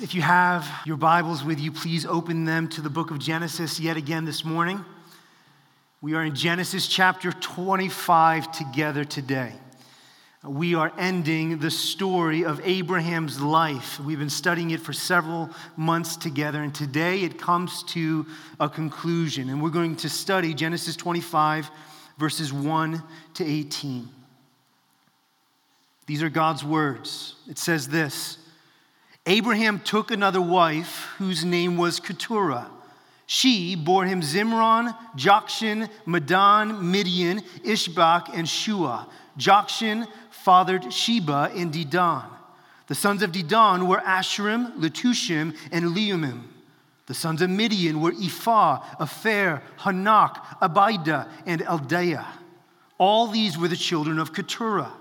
If 0.00 0.14
you 0.14 0.22
have 0.22 0.64
your 0.84 0.96
Bibles 0.96 1.42
with 1.42 1.58
you, 1.58 1.72
please 1.72 2.06
open 2.06 2.44
them 2.44 2.68
to 2.68 2.80
the 2.80 2.88
book 2.88 3.10
of 3.10 3.18
Genesis 3.18 3.80
yet 3.80 3.96
again 3.96 4.24
this 4.24 4.44
morning. 4.44 4.84
We 6.00 6.14
are 6.14 6.22
in 6.22 6.36
Genesis 6.36 6.86
chapter 6.86 7.32
25 7.32 8.52
together 8.52 9.04
today. 9.04 9.54
We 10.44 10.76
are 10.76 10.92
ending 10.96 11.58
the 11.58 11.72
story 11.72 12.44
of 12.44 12.60
Abraham's 12.62 13.40
life. 13.40 13.98
We've 13.98 14.20
been 14.20 14.30
studying 14.30 14.70
it 14.70 14.78
for 14.78 14.92
several 14.92 15.50
months 15.76 16.16
together, 16.16 16.62
and 16.62 16.72
today 16.72 17.22
it 17.22 17.36
comes 17.36 17.82
to 17.88 18.24
a 18.60 18.68
conclusion. 18.68 19.50
And 19.50 19.60
we're 19.60 19.70
going 19.70 19.96
to 19.96 20.08
study 20.08 20.54
Genesis 20.54 20.94
25, 20.94 21.72
verses 22.18 22.52
1 22.52 23.02
to 23.34 23.44
18. 23.44 24.08
These 26.06 26.22
are 26.22 26.30
God's 26.30 26.62
words. 26.62 27.34
It 27.50 27.58
says 27.58 27.88
this. 27.88 28.37
Abraham 29.28 29.80
took 29.80 30.10
another 30.10 30.40
wife 30.40 31.12
whose 31.18 31.44
name 31.44 31.76
was 31.76 32.00
Keturah. 32.00 32.70
She 33.26 33.76
bore 33.76 34.06
him 34.06 34.22
Zimron, 34.22 34.96
Jokshan, 35.18 35.90
Medan, 36.06 36.90
Midian, 36.90 37.42
Ishbak, 37.62 38.30
and 38.34 38.48
Shua. 38.48 39.06
Jokshan 39.38 40.08
fathered 40.30 40.90
Sheba 40.90 41.52
and 41.54 41.70
Dedan. 41.70 42.24
The 42.86 42.94
sons 42.94 43.22
of 43.22 43.32
Dedan 43.32 43.86
were 43.86 43.98
Asshurim, 43.98 44.78
Letushim, 44.78 45.54
and 45.70 45.94
Leummim. 45.94 46.44
The 47.04 47.12
sons 47.12 47.42
of 47.42 47.50
Midian 47.50 48.00
were 48.00 48.12
Ephah, 48.12 48.80
Epher, 48.98 49.60
Hanoch, 49.80 50.36
Abida, 50.62 51.28
and 51.44 51.60
Eldaah. 51.60 52.24
All 52.96 53.26
these 53.26 53.58
were 53.58 53.68
the 53.68 53.76
children 53.76 54.18
of 54.18 54.32
Keturah. 54.32 54.94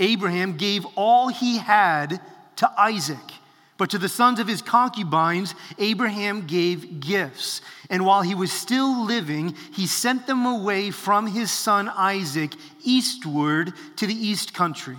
Abraham 0.00 0.56
gave 0.56 0.84
all 0.96 1.28
he 1.28 1.58
had 1.58 2.20
to 2.56 2.68
Isaac. 2.76 3.18
But 3.82 3.90
to 3.90 3.98
the 3.98 4.08
sons 4.08 4.38
of 4.38 4.46
his 4.46 4.62
concubines, 4.62 5.56
Abraham 5.76 6.46
gave 6.46 7.00
gifts. 7.00 7.60
And 7.90 8.06
while 8.06 8.22
he 8.22 8.36
was 8.36 8.52
still 8.52 9.04
living, 9.04 9.56
he 9.74 9.88
sent 9.88 10.28
them 10.28 10.46
away 10.46 10.92
from 10.92 11.26
his 11.26 11.50
son 11.50 11.88
Isaac 11.88 12.52
eastward 12.84 13.72
to 13.96 14.06
the 14.06 14.14
east 14.14 14.54
country. 14.54 14.98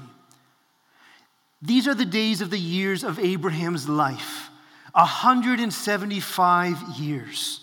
These 1.61 1.88
are 1.88 1.94
the 1.94 2.04
days 2.04 2.42
of 2.42 2.50
the 2.50 2.59
years 2.59 3.06
of 3.06 3.20
Abraham's 3.20 3.88
life 3.88 4.50
175 4.92 7.00
years. 7.00 7.61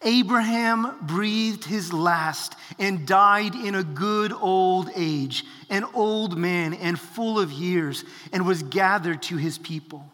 Abraham 0.00 0.96
breathed 1.02 1.66
his 1.66 1.92
last 1.92 2.56
and 2.78 3.06
died 3.06 3.54
in 3.54 3.74
a 3.74 3.84
good 3.84 4.32
old 4.32 4.88
age, 4.96 5.44
an 5.68 5.84
old 5.92 6.38
man 6.38 6.72
and 6.72 6.98
full 6.98 7.38
of 7.38 7.52
years, 7.52 8.06
and 8.32 8.46
was 8.46 8.62
gathered 8.62 9.20
to 9.24 9.36
his 9.36 9.58
people. 9.58 10.06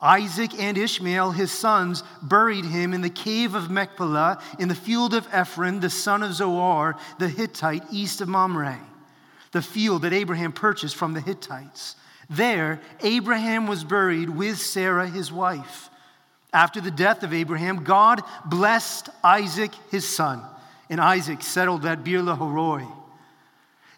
Isaac 0.00 0.58
and 0.58 0.78
Ishmael, 0.78 1.32
his 1.32 1.50
sons, 1.50 2.04
buried 2.22 2.64
him 2.64 2.94
in 2.94 3.00
the 3.00 3.10
cave 3.10 3.54
of 3.54 3.70
Machpelah 3.70 4.40
in 4.58 4.68
the 4.68 4.74
field 4.74 5.12
of 5.12 5.26
Ephron, 5.32 5.80
the 5.80 5.90
son 5.90 6.22
of 6.22 6.34
Zohar, 6.34 6.96
the 7.18 7.28
Hittite, 7.28 7.82
east 7.90 8.20
of 8.20 8.28
Mamre, 8.28 8.78
the 9.50 9.62
field 9.62 10.02
that 10.02 10.12
Abraham 10.12 10.52
purchased 10.52 10.94
from 10.94 11.14
the 11.14 11.20
Hittites. 11.20 11.96
There, 12.30 12.80
Abraham 13.00 13.66
was 13.66 13.82
buried 13.82 14.30
with 14.30 14.58
Sarah, 14.58 15.08
his 15.08 15.32
wife. 15.32 15.90
After 16.52 16.80
the 16.80 16.90
death 16.90 17.24
of 17.24 17.34
Abraham, 17.34 17.82
God 17.82 18.22
blessed 18.44 19.08
Isaac, 19.24 19.72
his 19.90 20.06
son, 20.06 20.42
and 20.88 21.00
Isaac 21.00 21.42
settled 21.42 21.84
at 21.84 22.04
Beer 22.04 22.22
Lahai 22.22 22.86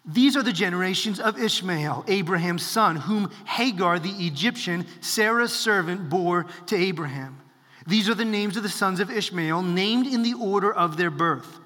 these 0.05 0.35
are 0.35 0.43
the 0.43 0.51
generations 0.51 1.19
of 1.19 1.39
Ishmael, 1.39 2.05
Abraham's 2.07 2.65
son, 2.65 2.95
whom 2.95 3.29
Hagar 3.45 3.99
the 3.99 4.25
Egyptian, 4.25 4.87
Sarah's 4.99 5.53
servant, 5.53 6.09
bore 6.09 6.47
to 6.67 6.75
Abraham. 6.75 7.37
These 7.85 8.09
are 8.09 8.15
the 8.15 8.25
names 8.25 8.57
of 8.57 8.63
the 8.63 8.69
sons 8.69 8.99
of 8.99 9.11
Ishmael, 9.11 9.61
named 9.61 10.07
in 10.07 10.23
the 10.23 10.33
order 10.33 10.73
of 10.73 10.97
their 10.97 11.11
birth 11.11 11.59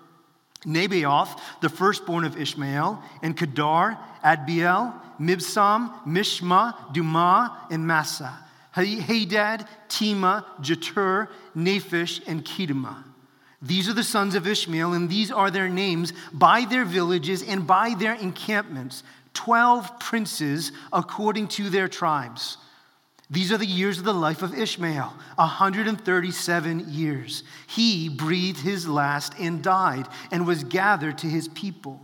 Nebaioth, 0.66 1.40
the 1.62 1.70
firstborn 1.70 2.26
of 2.26 2.38
Ishmael, 2.40 3.02
and 3.22 3.38
Kedar, 3.38 3.98
Adbeel, 4.24 4.94
Mibsam, 5.20 5.94
Mishma, 6.06 6.76
Dumah, 6.94 7.56
and 7.70 7.86
Massa. 7.86 8.34
Hadad, 8.74 9.68
Tema, 9.88 10.46
Jetur, 10.60 11.30
Naphish, 11.56 12.22
and 12.28 12.44
Kedemah. 12.44 13.04
These 13.66 13.90
are 13.90 13.94
the 13.94 14.04
sons 14.04 14.36
of 14.36 14.46
Ishmael, 14.46 14.94
and 14.94 15.10
these 15.10 15.32
are 15.32 15.50
their 15.50 15.68
names 15.68 16.14
by 16.32 16.66
their 16.66 16.86
villages 16.86 17.42
and 17.42 17.66
by 17.66 17.96
their 17.98 18.14
encampments. 18.14 19.02
Twelve 19.34 20.00
princes 20.00 20.72
according 20.94 21.48
to 21.50 21.72
their 21.72 21.88
tribes. 21.88 22.58
These 23.32 23.52
are 23.52 23.58
the 23.58 23.66
years 23.66 23.98
of 23.98 24.04
the 24.04 24.14
life 24.14 24.44
of 24.44 24.54
Ishmael, 24.54 25.12
137 25.36 26.86
years. 26.92 27.44
He 27.66 28.08
breathed 28.08 28.60
his 28.60 28.88
last 28.88 29.34
and 29.40 29.64
died 29.64 30.08
and 30.32 30.46
was 30.46 30.64
gathered 30.64 31.18
to 31.20 31.28
his 31.28 31.48
people. 31.48 32.00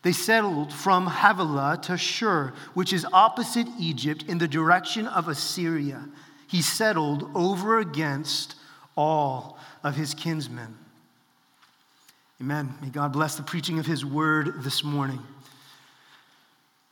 They 0.00 0.12
settled 0.12 0.72
from 0.72 1.06
Havilah 1.06 1.80
to 1.82 1.98
Shur, 1.98 2.54
which 2.72 2.94
is 2.94 3.06
opposite 3.12 3.68
Egypt 3.78 4.24
in 4.26 4.38
the 4.38 4.48
direction 4.48 5.06
of 5.06 5.28
Assyria. 5.28 6.08
He 6.46 6.62
settled 6.62 7.30
over 7.34 7.78
against 7.78 8.54
all 8.96 9.58
of 9.84 9.94
his 9.96 10.14
kinsmen. 10.14 10.78
Amen. 12.42 12.74
May 12.82 12.88
God 12.88 13.12
bless 13.12 13.36
the 13.36 13.44
preaching 13.44 13.78
of 13.78 13.86
His 13.86 14.04
word 14.04 14.64
this 14.64 14.82
morning. 14.82 15.20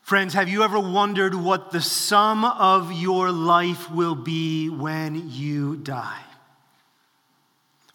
Friends, 0.00 0.32
have 0.34 0.48
you 0.48 0.62
ever 0.62 0.78
wondered 0.78 1.34
what 1.34 1.72
the 1.72 1.80
sum 1.80 2.44
of 2.44 2.92
your 2.92 3.32
life 3.32 3.90
will 3.90 4.14
be 4.14 4.68
when 4.68 5.28
you 5.28 5.74
die? 5.74 6.20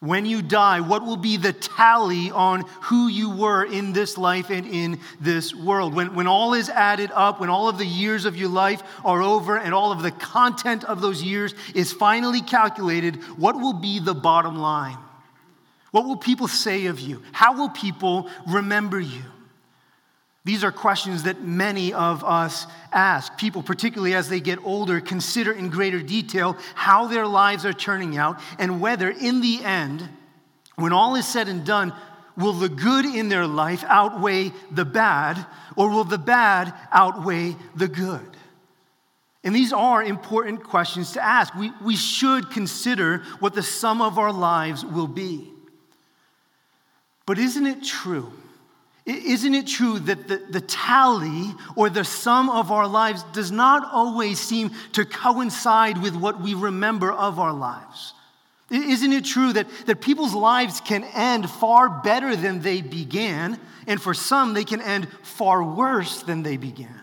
When 0.01 0.25
you 0.25 0.41
die, 0.41 0.81
what 0.81 1.05
will 1.05 1.15
be 1.15 1.37
the 1.37 1.53
tally 1.53 2.29
on 2.29 2.65
who 2.81 3.07
you 3.07 3.29
were 3.29 3.63
in 3.63 3.93
this 3.93 4.17
life 4.17 4.49
and 4.49 4.67
in 4.67 4.99
this 5.21 5.55
world? 5.55 5.93
When, 5.93 6.13
when 6.13 6.27
all 6.27 6.55
is 6.55 6.67
added 6.67 7.09
up, 7.13 7.39
when 7.39 7.49
all 7.49 7.69
of 7.69 7.77
the 7.77 7.85
years 7.85 8.25
of 8.25 8.35
your 8.35 8.49
life 8.49 8.83
are 9.05 9.21
over 9.21 9.57
and 9.57 9.73
all 9.73 9.93
of 9.93 10.01
the 10.01 10.11
content 10.11 10.83
of 10.83 10.99
those 10.99 11.23
years 11.23 11.55
is 11.73 11.93
finally 11.93 12.41
calculated, 12.41 13.15
what 13.37 13.55
will 13.55 13.71
be 13.71 13.99
the 13.99 14.13
bottom 14.13 14.57
line? 14.57 14.97
What 15.95 16.03
will 16.03 16.17
people 16.17 16.49
say 16.49 16.87
of 16.87 16.99
you? 16.99 17.23
How 17.31 17.55
will 17.55 17.69
people 17.69 18.29
remember 18.45 18.99
you? 18.99 19.23
These 20.43 20.61
are 20.65 20.71
questions 20.73 21.23
that 21.23 21.41
many 21.41 21.93
of 21.93 22.21
us 22.21 22.67
ask. 22.91 23.37
People, 23.37 23.63
particularly 23.63 24.13
as 24.13 24.27
they 24.27 24.41
get 24.41 24.59
older, 24.65 24.99
consider 24.99 25.53
in 25.53 25.69
greater 25.69 26.01
detail 26.01 26.57
how 26.73 27.07
their 27.07 27.25
lives 27.25 27.65
are 27.65 27.71
turning 27.71 28.17
out 28.17 28.41
and 28.59 28.81
whether, 28.81 29.09
in 29.09 29.39
the 29.39 29.63
end, 29.63 30.09
when 30.75 30.91
all 30.91 31.15
is 31.15 31.25
said 31.25 31.47
and 31.47 31.65
done, 31.65 31.93
will 32.35 32.51
the 32.51 32.67
good 32.67 33.05
in 33.05 33.29
their 33.29 33.47
life 33.47 33.85
outweigh 33.87 34.51
the 34.71 34.83
bad, 34.83 35.45
or 35.77 35.89
will 35.89 36.03
the 36.03 36.17
bad 36.17 36.73
outweigh 36.91 37.55
the 37.73 37.87
good? 37.87 38.35
And 39.45 39.55
these 39.55 39.71
are 39.71 40.03
important 40.03 40.61
questions 40.61 41.13
to 41.13 41.23
ask. 41.23 41.55
We, 41.55 41.71
we 41.81 41.95
should 41.95 42.51
consider 42.51 43.19
what 43.39 43.53
the 43.53 43.63
sum 43.63 44.01
of 44.01 44.19
our 44.19 44.33
lives 44.33 44.83
will 44.83 45.07
be. 45.07 45.53
But 47.25 47.39
isn't 47.39 47.65
it 47.65 47.83
true? 47.83 48.31
Isn't 49.05 49.53
it 49.53 49.67
true 49.67 49.99
that 49.99 50.27
the, 50.27 50.37
the 50.49 50.61
tally 50.61 51.53
or 51.75 51.89
the 51.89 52.03
sum 52.03 52.49
of 52.49 52.71
our 52.71 52.87
lives 52.87 53.23
does 53.33 53.51
not 53.51 53.87
always 53.93 54.39
seem 54.39 54.71
to 54.93 55.05
coincide 55.05 56.01
with 56.01 56.15
what 56.15 56.41
we 56.41 56.55
remember 56.55 57.11
of 57.11 57.39
our 57.39 57.53
lives? 57.53 58.13
Isn't 58.71 59.13
it 59.13 59.25
true 59.25 59.53
that, 59.53 59.67
that 59.85 60.01
people's 60.01 60.33
lives 60.33 60.81
can 60.81 61.03
end 61.03 61.47
far 61.47 62.01
better 62.01 62.35
than 62.35 62.61
they 62.61 62.81
began, 62.81 63.59
and 63.85 64.01
for 64.01 64.15
some, 64.15 64.55
they 64.55 64.63
can 64.63 64.81
end 64.81 65.07
far 65.21 65.63
worse 65.63 66.23
than 66.23 66.41
they 66.41 66.57
began? 66.57 67.01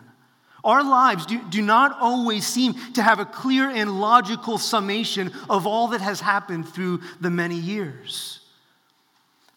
Our 0.64 0.82
lives 0.82 1.26
do, 1.26 1.40
do 1.50 1.62
not 1.62 1.96
always 2.00 2.44
seem 2.44 2.74
to 2.94 3.02
have 3.02 3.20
a 3.20 3.24
clear 3.24 3.68
and 3.68 4.00
logical 4.00 4.58
summation 4.58 5.32
of 5.48 5.68
all 5.68 5.88
that 5.88 6.00
has 6.00 6.20
happened 6.20 6.68
through 6.68 7.00
the 7.20 7.30
many 7.30 7.56
years. 7.56 8.41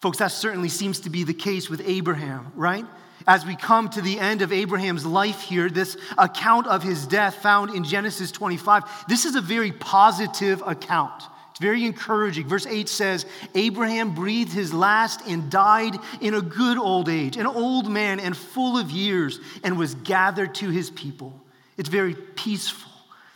Folks, 0.00 0.18
that 0.18 0.32
certainly 0.32 0.68
seems 0.68 1.00
to 1.00 1.10
be 1.10 1.24
the 1.24 1.34
case 1.34 1.70
with 1.70 1.82
Abraham, 1.86 2.52
right? 2.54 2.84
As 3.26 3.44
we 3.44 3.56
come 3.56 3.88
to 3.90 4.02
the 4.02 4.20
end 4.20 4.42
of 4.42 4.52
Abraham's 4.52 5.04
life 5.04 5.40
here, 5.40 5.68
this 5.68 5.96
account 6.16 6.66
of 6.66 6.82
his 6.82 7.06
death 7.06 7.36
found 7.36 7.74
in 7.74 7.82
Genesis 7.82 8.30
25, 8.30 9.06
this 9.08 9.24
is 9.24 9.34
a 9.34 9.40
very 9.40 9.72
positive 9.72 10.62
account. 10.64 11.24
It's 11.50 11.60
very 11.62 11.84
encouraging. 11.86 12.46
Verse 12.46 12.66
8 12.66 12.86
says, 12.86 13.24
Abraham 13.54 14.14
breathed 14.14 14.52
his 14.52 14.74
last 14.74 15.22
and 15.26 15.50
died 15.50 15.96
in 16.20 16.34
a 16.34 16.42
good 16.42 16.76
old 16.76 17.08
age, 17.08 17.38
an 17.38 17.46
old 17.46 17.90
man 17.90 18.20
and 18.20 18.36
full 18.36 18.76
of 18.76 18.90
years, 18.90 19.40
and 19.64 19.78
was 19.78 19.94
gathered 19.94 20.54
to 20.56 20.68
his 20.68 20.90
people. 20.90 21.32
It's 21.78 21.88
very 21.88 22.14
peaceful. 22.14 22.85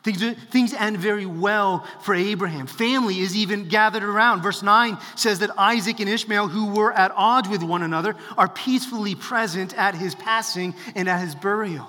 Things, 0.02 0.22
things 0.50 0.72
end 0.72 0.96
very 0.96 1.26
well 1.26 1.86
for 2.00 2.14
Abraham. 2.14 2.66
Family 2.66 3.18
is 3.18 3.36
even 3.36 3.68
gathered 3.68 4.02
around. 4.02 4.40
Verse 4.40 4.62
9 4.62 4.96
says 5.14 5.40
that 5.40 5.58
Isaac 5.58 6.00
and 6.00 6.08
Ishmael, 6.08 6.48
who 6.48 6.72
were 6.72 6.92
at 6.92 7.12
odds 7.14 7.48
with 7.48 7.62
one 7.62 7.82
another, 7.82 8.16
are 8.38 8.48
peacefully 8.48 9.14
present 9.14 9.76
at 9.76 9.94
his 9.94 10.14
passing 10.14 10.74
and 10.94 11.06
at 11.06 11.20
his 11.20 11.34
burial. 11.34 11.86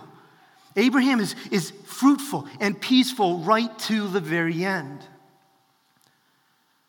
Abraham 0.75 1.22
is, 1.22 1.36
is 1.52 1.72
fruitful 1.86 2.48
and 2.60 2.80
peaceful 2.80 3.40
right 3.40 3.78
to 3.80 4.08
the 4.08 4.19
very 4.19 4.66
end. 4.66 5.06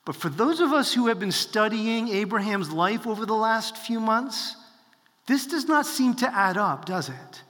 But 0.05 0.17
for 0.17 0.29
those 0.29 0.61
of 0.61 0.73
us 0.73 0.93
who 0.93 1.07
have 1.07 1.21
been 1.21 1.33
studying 1.33 2.09
Abraham's 2.09 2.73
life 2.73 3.07
over 3.07 3.25
the 3.25 3.35
last 3.35 3.77
few 3.77 4.01
months, 4.01 4.57
this 5.27 5.47
does 5.47 5.67
not 5.67 5.87
seem 5.87 6.15
to 6.17 6.35
add 6.35 6.57
up, 6.57 6.85
does 6.85 7.09
it? 7.09 7.43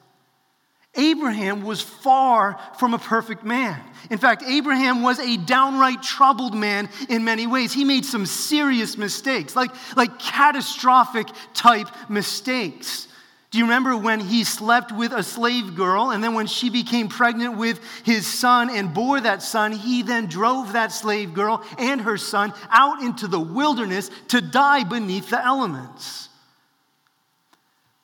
Abraham 0.94 1.62
was 1.62 1.80
far 1.80 2.60
from 2.78 2.92
a 2.92 2.98
perfect 2.98 3.44
man. 3.44 3.82
In 4.10 4.18
fact, 4.18 4.42
Abraham 4.46 5.02
was 5.02 5.18
a 5.18 5.38
downright 5.38 6.02
troubled 6.02 6.54
man 6.54 6.90
in 7.08 7.24
many 7.24 7.46
ways. 7.46 7.72
He 7.72 7.84
made 7.84 8.04
some 8.04 8.26
serious 8.26 8.98
mistakes, 8.98 9.56
like, 9.56 9.70
like 9.96 10.18
catastrophic 10.18 11.28
type 11.54 11.88
mistakes. 12.10 13.08
Do 13.50 13.58
you 13.58 13.64
remember 13.64 13.96
when 13.96 14.20
he 14.20 14.44
slept 14.44 14.92
with 14.92 15.12
a 15.12 15.22
slave 15.22 15.76
girl, 15.76 16.10
and 16.10 16.24
then 16.24 16.32
when 16.34 16.46
she 16.46 16.70
became 16.70 17.08
pregnant 17.08 17.58
with 17.58 17.80
his 18.02 18.26
son 18.26 18.70
and 18.70 18.94
bore 18.94 19.20
that 19.20 19.42
son, 19.42 19.72
he 19.72 20.02
then 20.02 20.26
drove 20.26 20.72
that 20.72 20.90
slave 20.90 21.34
girl 21.34 21.62
and 21.78 22.00
her 22.02 22.16
son 22.16 22.52
out 22.70 23.02
into 23.02 23.28
the 23.28 23.40
wilderness 23.40 24.10
to 24.28 24.40
die 24.40 24.84
beneath 24.84 25.30
the 25.30 25.42
elements? 25.42 26.30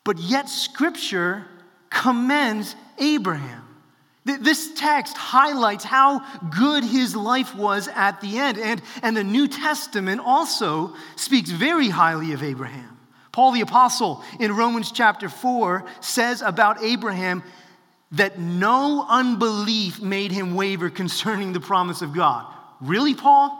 But 0.03 0.19
yet, 0.19 0.49
Scripture 0.49 1.47
commends 1.89 2.75
Abraham. 2.97 3.65
This 4.25 4.73
text 4.75 5.17
highlights 5.17 5.83
how 5.83 6.21
good 6.49 6.83
his 6.83 7.15
life 7.15 7.55
was 7.55 7.87
at 7.87 8.21
the 8.21 8.37
end. 8.37 8.57
And, 8.59 8.81
and 9.01 9.17
the 9.17 9.23
New 9.23 9.47
Testament 9.47 10.21
also 10.23 10.93
speaks 11.15 11.49
very 11.49 11.89
highly 11.89 12.33
of 12.33 12.43
Abraham. 12.43 12.97
Paul 13.31 13.53
the 13.53 13.61
Apostle 13.61 14.23
in 14.39 14.55
Romans 14.55 14.91
chapter 14.91 15.29
4 15.29 15.85
says 16.01 16.41
about 16.41 16.83
Abraham 16.83 17.43
that 18.11 18.39
no 18.39 19.05
unbelief 19.07 20.01
made 20.01 20.31
him 20.31 20.55
waver 20.55 20.89
concerning 20.89 21.53
the 21.53 21.59
promise 21.59 22.01
of 22.01 22.13
God. 22.13 22.45
Really, 22.81 23.13
Paul? 23.13 23.57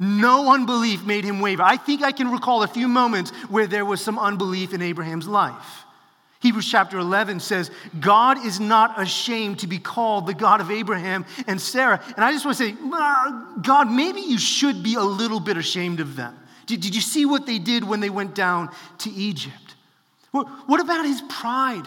No 0.00 0.52
unbelief 0.52 1.04
made 1.04 1.24
him 1.24 1.40
waver. 1.40 1.62
I 1.62 1.76
think 1.76 2.02
I 2.02 2.10
can 2.10 2.30
recall 2.30 2.64
a 2.64 2.68
few 2.68 2.88
moments 2.88 3.30
where 3.48 3.66
there 3.66 3.84
was 3.84 4.00
some 4.00 4.18
unbelief 4.18 4.74
in 4.74 4.82
Abraham's 4.82 5.28
life. 5.28 5.83
Hebrews 6.44 6.70
chapter 6.70 6.98
11 6.98 7.40
says, 7.40 7.70
God 7.98 8.44
is 8.44 8.60
not 8.60 9.00
ashamed 9.00 9.60
to 9.60 9.66
be 9.66 9.78
called 9.78 10.26
the 10.26 10.34
God 10.34 10.60
of 10.60 10.70
Abraham 10.70 11.24
and 11.46 11.58
Sarah. 11.58 12.04
And 12.16 12.22
I 12.22 12.32
just 12.32 12.44
want 12.44 12.58
to 12.58 12.68
say, 12.68 12.76
ah, 12.92 13.56
God, 13.62 13.90
maybe 13.90 14.20
you 14.20 14.36
should 14.36 14.82
be 14.82 14.96
a 14.96 15.02
little 15.02 15.40
bit 15.40 15.56
ashamed 15.56 16.00
of 16.00 16.16
them. 16.16 16.38
Did, 16.66 16.82
did 16.82 16.94
you 16.94 17.00
see 17.00 17.24
what 17.24 17.46
they 17.46 17.58
did 17.58 17.82
when 17.82 18.00
they 18.00 18.10
went 18.10 18.34
down 18.34 18.68
to 18.98 19.10
Egypt? 19.10 19.74
What, 20.32 20.46
what 20.68 20.80
about 20.80 21.06
his 21.06 21.22
pride? 21.30 21.86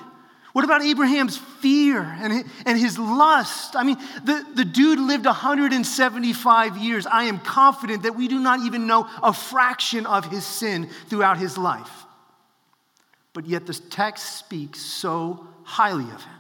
What 0.54 0.66
about 0.66 0.82
Abraham's 0.82 1.38
fear 1.38 2.02
and 2.02 2.34
his, 2.34 2.44
and 2.66 2.80
his 2.80 2.98
lust? 2.98 3.76
I 3.76 3.84
mean, 3.84 3.98
the, 4.24 4.44
the 4.56 4.66
dude 4.66 4.98
lived 4.98 5.28
175 5.28 6.78
years. 6.78 7.06
I 7.06 7.26
am 7.26 7.38
confident 7.38 8.02
that 8.02 8.16
we 8.16 8.28
do 8.28 8.40
not 8.40 8.62
even 8.62 8.88
know 8.88 9.08
a 9.22 9.34
fraction 9.34 10.08
of 10.08 10.26
his 10.26 10.44
sin 10.44 10.90
throughout 11.10 11.38
his 11.38 11.60
life 11.60 12.07
but 13.38 13.46
yet 13.46 13.68
the 13.68 13.74
text 13.76 14.40
speaks 14.40 14.80
so 14.82 15.46
highly 15.62 16.06
of 16.06 16.24
him. 16.24 16.40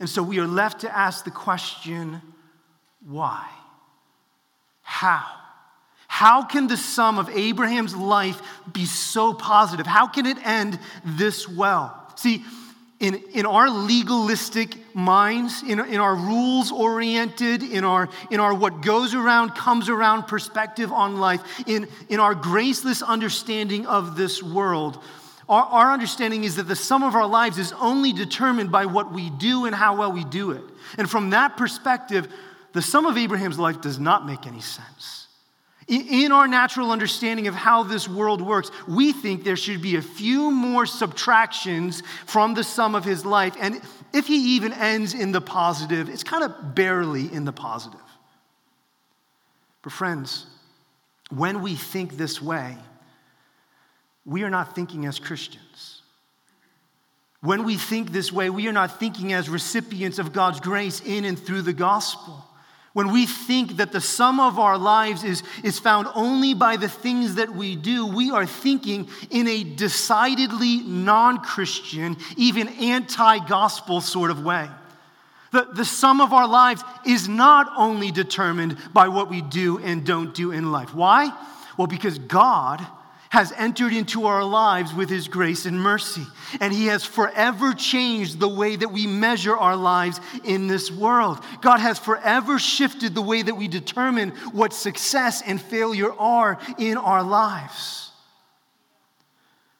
And 0.00 0.08
so 0.08 0.24
we 0.24 0.40
are 0.40 0.46
left 0.48 0.80
to 0.80 0.92
ask 0.92 1.24
the 1.24 1.30
question 1.30 2.20
why? 3.06 3.48
How? 4.82 5.24
How 6.08 6.42
can 6.42 6.66
the 6.66 6.76
sum 6.76 7.20
of 7.20 7.30
Abraham's 7.30 7.94
life 7.94 8.42
be 8.72 8.86
so 8.86 9.32
positive? 9.32 9.86
How 9.86 10.08
can 10.08 10.26
it 10.26 10.44
end 10.44 10.80
this 11.04 11.48
well? 11.48 12.12
See, 12.16 12.42
in, 12.98 13.14
in 13.32 13.46
our 13.46 13.70
legalistic 13.70 14.96
minds, 14.96 15.62
in, 15.62 15.78
in 15.78 16.00
our 16.00 16.16
rules 16.16 16.72
oriented, 16.72 17.62
in 17.62 17.84
our, 17.84 18.08
in 18.32 18.40
our 18.40 18.52
what 18.52 18.80
goes 18.80 19.14
around 19.14 19.54
comes 19.54 19.88
around 19.88 20.24
perspective 20.24 20.90
on 20.90 21.18
life, 21.20 21.40
in, 21.68 21.86
in 22.08 22.18
our 22.18 22.34
graceless 22.34 23.00
understanding 23.00 23.86
of 23.86 24.16
this 24.16 24.42
world, 24.42 25.00
our, 25.48 25.64
our 25.64 25.92
understanding 25.92 26.44
is 26.44 26.56
that 26.56 26.64
the 26.64 26.76
sum 26.76 27.02
of 27.02 27.14
our 27.14 27.26
lives 27.26 27.58
is 27.58 27.72
only 27.80 28.12
determined 28.12 28.70
by 28.70 28.86
what 28.86 29.12
we 29.12 29.30
do 29.30 29.64
and 29.64 29.74
how 29.74 29.96
well 29.96 30.12
we 30.12 30.24
do 30.24 30.50
it. 30.50 30.62
And 30.98 31.08
from 31.08 31.30
that 31.30 31.56
perspective, 31.56 32.28
the 32.72 32.82
sum 32.82 33.06
of 33.06 33.16
Abraham's 33.16 33.58
life 33.58 33.80
does 33.80 33.98
not 33.98 34.26
make 34.26 34.46
any 34.46 34.60
sense. 34.60 35.26
In 35.88 36.32
our 36.32 36.46
natural 36.46 36.90
understanding 36.90 37.46
of 37.46 37.54
how 37.54 37.82
this 37.82 38.06
world 38.06 38.42
works, 38.42 38.70
we 38.86 39.10
think 39.12 39.42
there 39.42 39.56
should 39.56 39.80
be 39.80 39.96
a 39.96 40.02
few 40.02 40.50
more 40.50 40.84
subtractions 40.84 42.02
from 42.26 42.52
the 42.52 42.62
sum 42.62 42.94
of 42.94 43.06
his 43.06 43.24
life. 43.24 43.56
And 43.58 43.80
if 44.12 44.26
he 44.26 44.56
even 44.56 44.74
ends 44.74 45.14
in 45.14 45.32
the 45.32 45.40
positive, 45.40 46.10
it's 46.10 46.24
kind 46.24 46.44
of 46.44 46.74
barely 46.74 47.32
in 47.32 47.46
the 47.46 47.52
positive. 47.52 48.00
But, 49.82 49.92
friends, 49.92 50.44
when 51.30 51.62
we 51.62 51.74
think 51.74 52.18
this 52.18 52.42
way, 52.42 52.76
we 54.28 54.42
are 54.42 54.50
not 54.50 54.74
thinking 54.74 55.06
as 55.06 55.18
Christians. 55.18 56.02
When 57.40 57.64
we 57.64 57.76
think 57.76 58.12
this 58.12 58.30
way, 58.30 58.50
we 58.50 58.68
are 58.68 58.72
not 58.72 58.98
thinking 58.98 59.32
as 59.32 59.48
recipients 59.48 60.18
of 60.18 60.32
God's 60.32 60.60
grace 60.60 61.00
in 61.00 61.24
and 61.24 61.38
through 61.38 61.62
the 61.62 61.72
gospel. 61.72 62.44
When 62.92 63.10
we 63.12 63.26
think 63.26 63.76
that 63.76 63.92
the 63.92 64.00
sum 64.00 64.40
of 64.40 64.58
our 64.58 64.76
lives 64.76 65.24
is, 65.24 65.42
is 65.62 65.78
found 65.78 66.08
only 66.14 66.52
by 66.52 66.76
the 66.76 66.88
things 66.88 67.36
that 67.36 67.54
we 67.54 67.76
do, 67.76 68.06
we 68.06 68.30
are 68.30 68.44
thinking 68.44 69.08
in 69.30 69.46
a 69.46 69.62
decidedly 69.62 70.78
non 70.78 71.38
Christian, 71.38 72.16
even 72.36 72.68
anti 72.68 73.46
gospel 73.46 74.00
sort 74.00 74.30
of 74.30 74.44
way. 74.44 74.68
The, 75.52 75.68
the 75.72 75.84
sum 75.84 76.20
of 76.20 76.32
our 76.34 76.48
lives 76.48 76.82
is 77.06 77.28
not 77.28 77.72
only 77.76 78.10
determined 78.10 78.76
by 78.92 79.08
what 79.08 79.30
we 79.30 79.40
do 79.40 79.78
and 79.78 80.04
don't 80.04 80.34
do 80.34 80.50
in 80.50 80.70
life. 80.72 80.94
Why? 80.94 81.32
Well, 81.78 81.86
because 81.86 82.18
God 82.18 82.86
has 83.30 83.52
entered 83.52 83.92
into 83.92 84.26
our 84.26 84.44
lives 84.44 84.94
with 84.94 85.10
his 85.10 85.28
grace 85.28 85.66
and 85.66 85.80
mercy. 85.80 86.26
And 86.60 86.72
he 86.72 86.86
has 86.86 87.04
forever 87.04 87.74
changed 87.74 88.40
the 88.40 88.48
way 88.48 88.76
that 88.76 88.90
we 88.90 89.06
measure 89.06 89.56
our 89.56 89.76
lives 89.76 90.20
in 90.44 90.66
this 90.66 90.90
world. 90.90 91.40
God 91.60 91.78
has 91.78 91.98
forever 91.98 92.58
shifted 92.58 93.14
the 93.14 93.22
way 93.22 93.42
that 93.42 93.54
we 93.54 93.68
determine 93.68 94.30
what 94.52 94.72
success 94.72 95.42
and 95.46 95.60
failure 95.60 96.12
are 96.12 96.58
in 96.78 96.96
our 96.96 97.22
lives. 97.22 98.10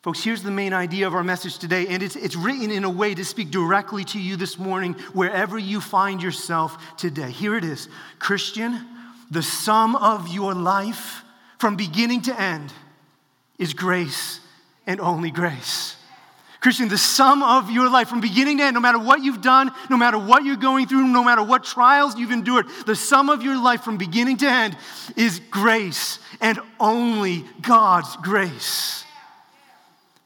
Folks, 0.02 0.22
here's 0.22 0.42
the 0.42 0.50
main 0.50 0.72
idea 0.72 1.06
of 1.06 1.14
our 1.14 1.24
message 1.24 1.58
today, 1.58 1.88
and 1.88 2.02
it's, 2.02 2.16
it's 2.16 2.36
written 2.36 2.70
in 2.70 2.84
a 2.84 2.90
way 2.90 3.14
to 3.14 3.24
speak 3.24 3.50
directly 3.50 4.04
to 4.04 4.20
you 4.20 4.36
this 4.36 4.58
morning, 4.58 4.94
wherever 5.12 5.58
you 5.58 5.80
find 5.80 6.22
yourself 6.22 6.96
today. 6.96 7.30
Here 7.30 7.56
it 7.56 7.64
is 7.64 7.88
Christian, 8.18 8.86
the 9.30 9.42
sum 9.42 9.96
of 9.96 10.28
your 10.28 10.54
life 10.54 11.22
from 11.58 11.76
beginning 11.76 12.22
to 12.22 12.40
end 12.40 12.72
is 13.58 13.74
grace 13.74 14.40
and 14.86 15.00
only 15.00 15.30
grace. 15.30 15.96
Christian, 16.60 16.88
the 16.88 16.98
sum 16.98 17.42
of 17.42 17.70
your 17.70 17.88
life 17.88 18.08
from 18.08 18.20
beginning 18.20 18.58
to 18.58 18.64
end, 18.64 18.74
no 18.74 18.80
matter 18.80 18.98
what 18.98 19.22
you've 19.22 19.42
done, 19.42 19.70
no 19.88 19.96
matter 19.96 20.18
what 20.18 20.44
you're 20.44 20.56
going 20.56 20.86
through, 20.86 21.06
no 21.06 21.22
matter 21.22 21.42
what 21.42 21.62
trials 21.62 22.18
you've 22.18 22.32
endured, 22.32 22.66
the 22.84 22.96
sum 22.96 23.28
of 23.28 23.42
your 23.42 23.62
life 23.62 23.82
from 23.82 23.96
beginning 23.96 24.38
to 24.38 24.46
end 24.46 24.76
is 25.16 25.40
grace 25.50 26.18
and 26.40 26.58
only 26.80 27.44
God's 27.62 28.16
grace. 28.16 29.04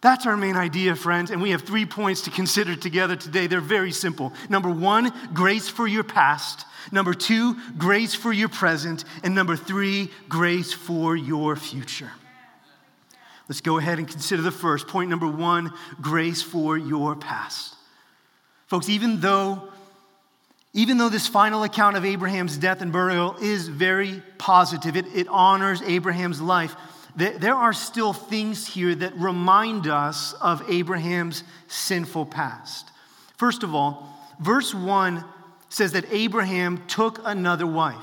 That's 0.01 0.27
our 0.27 0.37
main 0.37 0.57
idea, 0.57 0.97
friends, 0.97 1.31
and 1.31 1.41
we 1.41 1.51
have 1.51 1.63
three 1.63 1.87
points 1.87 2.23
to 2.23 2.31
consider 2.31 2.75
together 2.75 3.15
today. 3.15 3.47
They're 3.47 3.61
very 3.61 3.93
simple. 3.93 4.33
Number 4.49 4.71
one, 4.71 5.13
grace 5.33 5.69
for 5.69 5.87
your 5.87 6.03
past. 6.03 6.65
Number 6.91 7.15
two, 7.15 7.57
grace 7.79 8.15
for 8.15 8.33
your 8.33 8.49
present. 8.49 9.05
And 9.23 9.35
number 9.35 9.55
three, 9.55 10.11
grace 10.29 10.73
for 10.73 11.15
your 11.15 11.55
future. 11.55 12.11
Let's 13.49 13.61
go 13.61 13.79
ahead 13.79 13.99
and 13.99 14.09
consider 14.09 14.43
the 14.43 14.51
first. 14.51 14.89
Point 14.89 15.11
number 15.11 15.27
one 15.27 15.73
grace 16.01 16.43
for 16.43 16.77
your 16.79 17.17
past. 17.17 17.75
Folks, 18.67 18.89
even 18.89 19.21
though 19.21 19.69
even 20.75 20.97
though 20.97 21.11
this 21.11 21.27
final 21.27 21.65
account 21.65 21.97
of 21.97 22.05
Abraham's 22.07 22.57
death 22.57 22.81
and 22.81 22.91
burial 22.93 23.37
is 23.43 23.69
very 23.69 24.23
positive, 24.39 24.97
it, 24.97 25.07
it 25.15 25.29
honors 25.29 25.83
Abraham's 25.83 26.41
life, 26.41 26.75
there 27.15 27.55
are 27.55 27.75
still 27.75 28.15
things 28.15 28.67
here 28.67 28.95
that 28.95 29.15
remind 29.17 29.87
us 29.87 30.33
of 30.35 30.63
Abraham's 30.71 31.45
sinful 31.69 32.25
past. 32.27 32.89
First 33.37 33.63
of 33.63 33.75
all, 33.75 34.09
verse 34.41 34.75
1 34.75 35.23
says 35.69 35.93
that 35.93 36.07
Abraham 36.11 36.83
took 36.87 37.21
another 37.23 37.67
wife. 37.67 38.03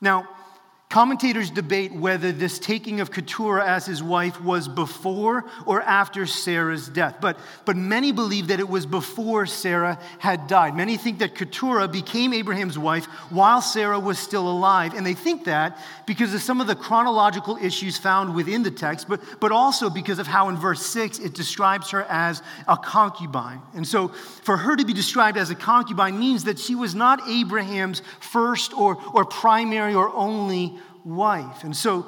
Now, 0.00 0.26
Commentators 0.90 1.50
debate 1.50 1.92
whether 1.92 2.32
this 2.32 2.58
taking 2.58 2.98
of 2.98 3.12
Keturah 3.12 3.64
as 3.64 3.86
his 3.86 4.02
wife 4.02 4.40
was 4.40 4.66
before 4.66 5.44
or 5.64 5.80
after 5.82 6.26
Sarah's 6.26 6.88
death, 6.88 7.18
but, 7.20 7.38
but 7.64 7.76
many 7.76 8.10
believe 8.10 8.48
that 8.48 8.58
it 8.58 8.68
was 8.68 8.86
before 8.86 9.46
Sarah 9.46 10.00
had 10.18 10.48
died. 10.48 10.74
Many 10.74 10.96
think 10.96 11.20
that 11.20 11.36
Keturah 11.36 11.86
became 11.86 12.34
Abraham's 12.34 12.76
wife 12.76 13.04
while 13.30 13.62
Sarah 13.62 14.00
was 14.00 14.18
still 14.18 14.50
alive, 14.50 14.94
and 14.94 15.06
they 15.06 15.14
think 15.14 15.44
that 15.44 15.78
because 16.06 16.34
of 16.34 16.42
some 16.42 16.60
of 16.60 16.66
the 16.66 16.74
chronological 16.74 17.56
issues 17.62 17.96
found 17.96 18.34
within 18.34 18.64
the 18.64 18.70
text, 18.72 19.08
but, 19.08 19.20
but 19.38 19.52
also 19.52 19.90
because 19.90 20.18
of 20.18 20.26
how 20.26 20.48
in 20.48 20.56
verse 20.56 20.84
6 20.84 21.20
it 21.20 21.34
describes 21.34 21.90
her 21.90 22.02
as 22.08 22.42
a 22.66 22.76
concubine. 22.76 23.62
And 23.74 23.86
so 23.86 24.08
for 24.08 24.56
her 24.56 24.74
to 24.74 24.84
be 24.84 24.92
described 24.92 25.38
as 25.38 25.50
a 25.50 25.54
concubine 25.54 26.18
means 26.18 26.42
that 26.44 26.58
she 26.58 26.74
was 26.74 26.96
not 26.96 27.28
Abraham's 27.28 28.02
first 28.18 28.76
or, 28.76 29.00
or 29.14 29.24
primary 29.24 29.94
or 29.94 30.12
only 30.16 30.79
wife. 31.04 31.64
And 31.64 31.76
so 31.76 32.06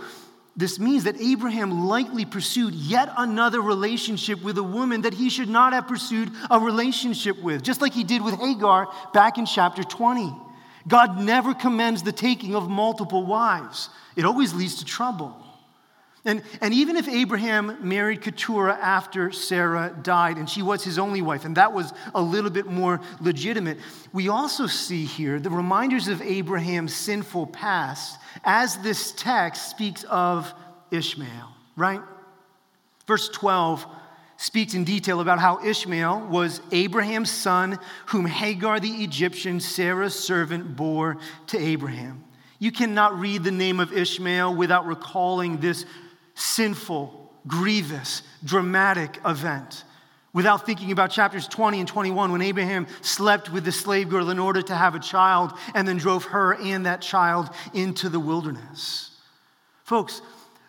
this 0.57 0.79
means 0.79 1.05
that 1.05 1.21
Abraham 1.21 1.87
likely 1.87 2.25
pursued 2.25 2.75
yet 2.75 3.11
another 3.17 3.61
relationship 3.61 4.43
with 4.43 4.59
a 4.59 4.63
woman 4.63 5.03
that 5.03 5.15
he 5.15 5.31
should 5.31 5.49
not 5.49 5.73
have 5.73 5.89
pursued 5.89 6.31
a 6.51 6.59
relationship 6.59 7.43
with, 7.43 7.63
just 7.63 7.81
like 7.81 7.95
he 7.95 8.05
did 8.05 8.23
with 8.23 8.39
Hagar 8.39 8.89
back 9.15 9.39
in 9.39 9.47
chapter 9.47 9.83
20. 9.83 10.35
God 10.87 11.19
never 11.21 11.55
commends 11.55 12.03
the 12.03 12.13
taking 12.13 12.55
of 12.55 12.69
multiple 12.69 13.25
wives, 13.25 13.89
it 14.17 14.25
always 14.25 14.53
leads 14.53 14.77
to 14.77 14.85
trouble. 14.85 15.37
And, 16.25 16.43
and 16.61 16.73
even 16.73 16.97
if 16.97 17.09
Abraham 17.09 17.79
married 17.81 18.23
Keturah 18.23 18.79
after 18.81 19.33
Sarah 19.33 19.93
died 20.02 20.37
and 20.37 20.49
she 20.49 20.62
was 20.62 20.85
his 20.85 20.97
only 20.99 21.21
wife, 21.21 21.45
and 21.45 21.57
that 21.57 21.73
was 21.73 21.93
a 22.14 22.23
little 22.23 22.50
bit 22.50 22.67
more 22.67 23.00
legitimate, 23.21 23.79
we 24.12 24.29
also 24.29 24.69
see 24.69 25.05
here 25.05 25.41
the 25.41 25.50
reminders 25.50 26.07
of 26.07 26.23
Abraham's 26.23 26.95
sinful 26.95 27.49
past 27.49 28.21
as 28.45 28.76
this 28.79 29.11
text 29.12 29.71
speaks 29.71 30.05
of 30.05 30.52
Ishmael, 30.93 31.49
right? 31.75 32.00
Verse 33.09 33.29
12 33.31 33.85
speaks 34.37 34.75
in 34.75 34.85
detail 34.85 35.21
about 35.21 35.41
how 35.41 35.64
Ishmael 35.64 36.29
was 36.29 36.61
Abraham's 36.71 37.31
son, 37.31 37.81
whom 38.07 38.26
Hagar 38.26 38.79
the 38.79 39.02
Egyptian, 39.02 39.59
Sarah's 39.59 40.14
servant, 40.14 40.76
bore 40.76 41.17
to 41.49 41.59
Abraham. 41.59 42.23
You 42.61 42.71
cannot 42.71 43.19
read 43.19 43.43
the 43.43 43.50
name 43.50 43.81
of 43.81 43.93
Ishmael 43.93 44.55
without 44.55 44.87
recalling 44.87 45.59
this 45.59 45.85
sinful, 46.35 47.33
grievous, 47.47 48.23
dramatic 48.45 49.19
event 49.25 49.85
without 50.33 50.65
thinking 50.65 50.93
about 50.93 51.11
chapters 51.11 51.47
20 51.47 51.81
and 51.81 51.89
21 51.89 52.33
when 52.33 52.43
Abraham 52.43 52.87
slept 53.03 53.53
with 53.53 53.65
the 53.65 53.73
slave 53.73 54.09
girl 54.09 54.31
in 54.31 54.39
order 54.39 54.62
to 54.62 54.75
have 54.75 54.95
a 54.95 55.01
child 55.01 55.53
and 55.75 55.87
then 55.87 55.99
drove 55.99 56.25
her 56.25 56.55
and 56.55 56.87
that 56.87 57.03
child 57.03 57.51
into 57.75 58.09
the 58.09 58.21
wilderness. 58.21 59.11
Folks, 59.85 60.23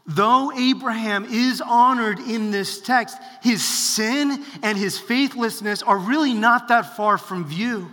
though 0.06 0.52
Abraham 0.52 1.26
is 1.26 1.62
honored 1.62 2.20
in 2.20 2.52
this 2.52 2.82
text, 2.82 3.18
his 3.42 3.64
sin 3.64 4.44
and 4.62 4.78
his 4.78 5.00
faithlessness 5.00 5.82
are 5.82 5.98
really 5.98 6.34
not 6.34 6.68
that 6.68 6.98
far 6.98 7.18
from 7.18 7.46
view. 7.46 7.90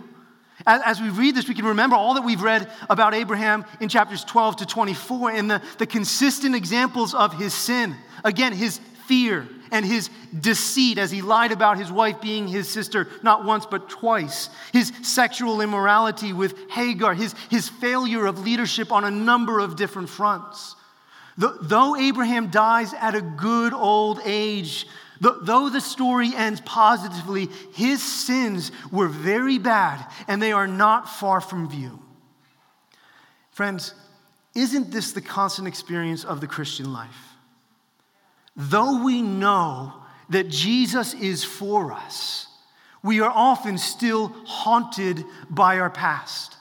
As 0.65 1.01
we 1.01 1.09
read 1.09 1.35
this, 1.35 1.47
we 1.47 1.55
can 1.55 1.65
remember 1.65 1.95
all 1.95 2.15
that 2.15 2.23
we've 2.23 2.41
read 2.41 2.69
about 2.89 3.13
Abraham 3.13 3.65
in 3.79 3.89
chapters 3.89 4.23
12 4.23 4.57
to 4.57 4.65
24 4.65 5.31
and 5.31 5.51
the, 5.51 5.61
the 5.77 5.87
consistent 5.87 6.55
examples 6.55 7.13
of 7.13 7.33
his 7.33 7.53
sin. 7.53 7.95
Again, 8.23 8.53
his 8.53 8.79
fear 9.05 9.47
and 9.71 9.85
his 9.85 10.09
deceit 10.37 10.97
as 10.97 11.11
he 11.11 11.21
lied 11.21 11.51
about 11.51 11.77
his 11.77 11.91
wife 11.91 12.21
being 12.21 12.47
his 12.47 12.69
sister 12.69 13.07
not 13.23 13.45
once 13.45 13.65
but 13.65 13.89
twice, 13.89 14.49
his 14.73 14.91
sexual 15.01 15.61
immorality 15.61 16.33
with 16.33 16.55
Hagar, 16.69 17.13
his, 17.13 17.33
his 17.49 17.69
failure 17.69 18.25
of 18.25 18.39
leadership 18.39 18.91
on 18.91 19.03
a 19.03 19.11
number 19.11 19.59
of 19.59 19.75
different 19.75 20.09
fronts. 20.09 20.75
Though 21.37 21.95
Abraham 21.95 22.49
dies 22.51 22.93
at 22.93 23.15
a 23.15 23.21
good 23.21 23.73
old 23.73 24.19
age, 24.23 24.85
Though 25.21 25.69
the 25.69 25.81
story 25.81 26.31
ends 26.35 26.61
positively, 26.61 27.47
his 27.73 28.01
sins 28.01 28.71
were 28.91 29.07
very 29.07 29.59
bad 29.59 30.03
and 30.27 30.41
they 30.41 30.51
are 30.51 30.67
not 30.67 31.07
far 31.07 31.39
from 31.39 31.69
view. 31.69 31.99
Friends, 33.51 33.93
isn't 34.55 34.89
this 34.89 35.11
the 35.11 35.21
constant 35.21 35.67
experience 35.67 36.25
of 36.25 36.41
the 36.41 36.47
Christian 36.47 36.91
life? 36.91 37.35
Though 38.55 39.03
we 39.03 39.21
know 39.21 39.93
that 40.29 40.49
Jesus 40.49 41.13
is 41.13 41.43
for 41.43 41.93
us, 41.93 42.47
we 43.03 43.21
are 43.21 43.31
often 43.31 43.77
still 43.77 44.29
haunted 44.45 45.23
by 45.51 45.77
our 45.77 45.91
past. 45.91 46.57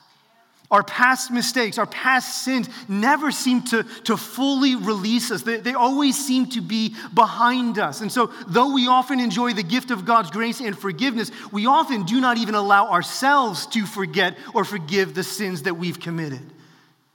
Our 0.71 0.85
past 0.85 1.33
mistakes, 1.33 1.79
our 1.79 1.87
past 1.87 2.45
sins 2.45 2.69
never 2.87 3.33
seem 3.33 3.62
to, 3.65 3.83
to 4.05 4.17
fully 4.17 4.77
release 4.77 5.33
us. 5.33 5.43
They, 5.43 5.57
they 5.57 5.75
always 5.75 6.17
seem 6.17 6.47
to 6.50 6.61
be 6.61 6.95
behind 7.12 7.81
us. 7.81 8.03
And 8.03 8.12
so, 8.12 8.31
though 8.47 8.73
we 8.73 8.87
often 8.87 9.19
enjoy 9.19 9.53
the 9.53 9.65
gift 9.65 9.91
of 9.91 10.05
God's 10.05 10.31
grace 10.31 10.61
and 10.61 10.79
forgiveness, 10.79 11.33
we 11.50 11.67
often 11.67 12.05
do 12.05 12.21
not 12.21 12.39
even 12.39 12.55
allow 12.55 12.89
ourselves 12.89 13.67
to 13.69 13.85
forget 13.85 14.39
or 14.55 14.65
forgive 14.65 15.15
the 15.15 15.25
sins 15.25 15.62
that 15.62 15.75
we've 15.75 15.99
committed. 15.99 16.53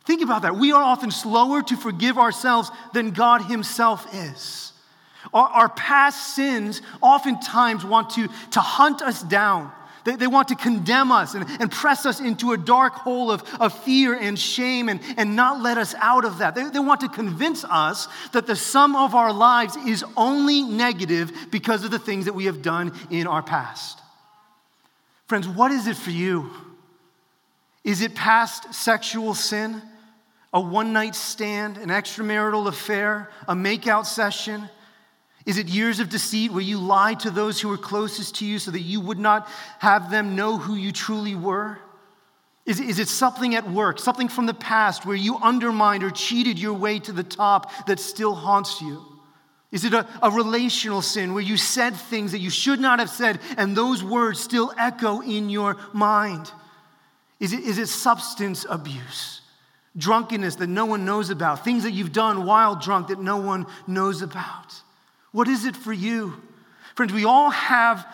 Think 0.03 0.21
about 0.21 0.41
that. 0.41 0.57
We 0.57 0.73
are 0.73 0.83
often 0.83 1.09
slower 1.09 1.63
to 1.63 1.77
forgive 1.77 2.17
ourselves 2.17 2.69
than 2.93 3.11
God 3.11 3.43
Himself 3.43 4.05
is. 4.13 4.73
Our, 5.33 5.47
our 5.47 5.69
past 5.69 6.35
sins 6.35 6.81
oftentimes 7.01 7.85
want 7.85 8.11
to, 8.11 8.27
to 8.51 8.59
hunt 8.59 9.01
us 9.01 9.23
down 9.23 9.71
they, 10.05 10.15
they 10.15 10.27
want 10.27 10.47
to 10.49 10.55
condemn 10.55 11.11
us 11.11 11.33
and, 11.33 11.45
and 11.59 11.71
press 11.71 12.05
us 12.05 12.19
into 12.19 12.53
a 12.53 12.57
dark 12.57 12.93
hole 12.93 13.31
of, 13.31 13.43
of 13.59 13.77
fear 13.83 14.13
and 14.13 14.37
shame 14.39 14.87
and, 14.87 15.01
and 15.17 15.35
not 15.35 15.61
let 15.61 15.77
us 15.77 15.95
out 15.97 16.25
of 16.25 16.37
that. 16.37 16.53
They, 16.53 16.69
they 16.69 16.79
want 16.79 17.01
to 17.01 17.09
convince 17.09 17.65
us 17.65 18.07
that 18.31 18.45
the 18.45 18.55
sum 18.55 18.95
of 18.95 19.15
our 19.15 19.33
lives 19.33 19.75
is 19.75 20.05
only 20.15 20.61
negative 20.61 21.31
because 21.49 21.83
of 21.83 21.91
the 21.91 21.99
things 21.99 22.25
that 22.25 22.33
we 22.33 22.45
have 22.45 22.61
done 22.61 22.93
in 23.09 23.25
our 23.25 23.41
past. 23.41 23.99
Friends, 25.27 25.47
what 25.47 25.71
is 25.71 25.87
it 25.87 25.97
for 25.97 26.11
you? 26.11 26.51
Is 27.83 28.01
it 28.01 28.13
past 28.13 28.73
sexual 28.73 29.33
sin? 29.33 29.81
A 30.53 30.61
one 30.61 30.93
night 30.93 31.15
stand, 31.15 31.77
an 31.77 31.89
extramarital 31.89 32.67
affair, 32.67 33.29
a 33.47 33.55
makeout 33.55 34.05
session, 34.05 34.69
is 35.45 35.57
it 35.57 35.67
years 35.67 35.99
of 35.99 36.09
deceit 36.09 36.51
where 36.51 36.61
you 36.61 36.79
lied 36.79 37.19
to 37.21 37.29
those 37.29 37.61
who 37.61 37.69
were 37.69 37.77
closest 37.77 38.35
to 38.37 38.45
you 38.45 38.57
so 38.57 38.71
that 38.71 38.81
you 38.81 38.99
would 38.99 39.19
not 39.19 39.47
have 39.79 40.09
them 40.09 40.35
know 40.35 40.57
who 40.57 40.75
you 40.75 40.91
truly 40.91 41.35
were? 41.35 41.77
Is, 42.65 42.79
is 42.79 42.97
it 42.97 43.07
something 43.07 43.53
at 43.53 43.69
work, 43.69 43.99
something 43.99 44.27
from 44.27 44.47
the 44.47 44.53
past 44.55 45.05
where 45.05 45.15
you 45.15 45.37
undermined 45.37 46.03
or 46.03 46.09
cheated 46.09 46.57
your 46.57 46.73
way 46.73 46.97
to 46.99 47.11
the 47.11 47.23
top 47.23 47.71
that 47.85 47.99
still 47.99 48.33
haunts 48.33 48.81
you? 48.81 49.05
Is 49.71 49.85
it 49.85 49.93
a, 49.93 50.07
a 50.23 50.31
relational 50.31 51.03
sin 51.03 51.33
where 51.33 51.43
you 51.43 51.57
said 51.57 51.95
things 51.95 52.31
that 52.31 52.39
you 52.39 52.49
should 52.49 52.79
not 52.79 52.97
have 52.97 53.09
said 53.09 53.39
and 53.57 53.75
those 53.75 54.03
words 54.03 54.39
still 54.39 54.73
echo 54.79 55.21
in 55.21 55.51
your 55.51 55.77
mind? 55.93 56.51
Is 57.39 57.53
it, 57.53 57.59
is 57.59 57.77
it 57.77 57.87
substance 57.87 58.65
abuse? 58.67 59.41
Drunkenness 59.95 60.55
that 60.55 60.67
no 60.67 60.85
one 60.85 61.05
knows 61.05 61.29
about, 61.29 61.63
things 61.63 61.83
that 61.83 61.91
you've 61.91 62.13
done 62.13 62.45
while 62.45 62.75
drunk 62.75 63.09
that 63.09 63.19
no 63.19 63.37
one 63.37 63.67
knows 63.85 64.23
about? 64.23 64.81
What 65.35 65.49
is 65.49 65.65
it 65.65 65.75
for 65.75 65.91
you? 65.91 66.41
Friends, 66.95 67.11
we 67.11 67.25
all 67.25 67.49
have 67.49 68.07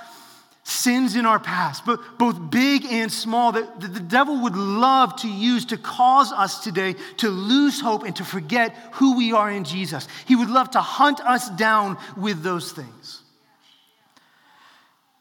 sins 0.63 1.15
in 1.15 1.27
our 1.27 1.37
past, 1.37 1.85
but 1.85 1.99
both 2.17 2.49
big 2.49 2.83
and 2.85 3.11
small, 3.11 3.51
that 3.51 3.79
the 3.79 3.99
devil 3.99 4.41
would 4.41 4.55
love 4.55 5.15
to 5.17 5.27
use 5.27 5.65
to 5.65 5.77
cause 5.77 6.31
us 6.31 6.63
today 6.63 6.95
to 7.17 7.29
lose 7.29 7.79
hope 7.79 8.05
and 8.05 8.15
to 8.15 8.23
forget 8.23 8.75
who 8.93 9.15
we 9.15 9.33
are 9.33 9.51
in 9.51 9.65
Jesus. 9.65 10.07
He 10.25 10.35
would 10.35 10.49
love 10.49 10.71
to 10.71 10.81
hunt 10.81 11.19
us 11.19 11.47
down 11.51 11.99
with 12.17 12.41
those 12.41 12.71
things. 12.71 13.21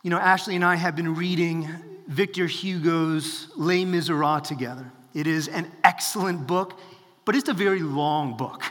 You 0.02 0.08
know, 0.08 0.18
Ashley 0.18 0.56
and 0.56 0.64
I 0.64 0.76
have 0.76 0.96
been 0.96 1.14
reading 1.14 1.68
Victor 2.06 2.46
Hugo's 2.46 3.48
Les 3.56 3.84
Miserables 3.84 4.48
together. 4.48 4.90
It 5.12 5.26
is 5.26 5.48
an 5.48 5.70
excellent 5.84 6.46
book, 6.46 6.80
but 7.26 7.36
it's 7.36 7.50
a 7.50 7.54
very 7.54 7.80
long 7.80 8.38
book. 8.38 8.64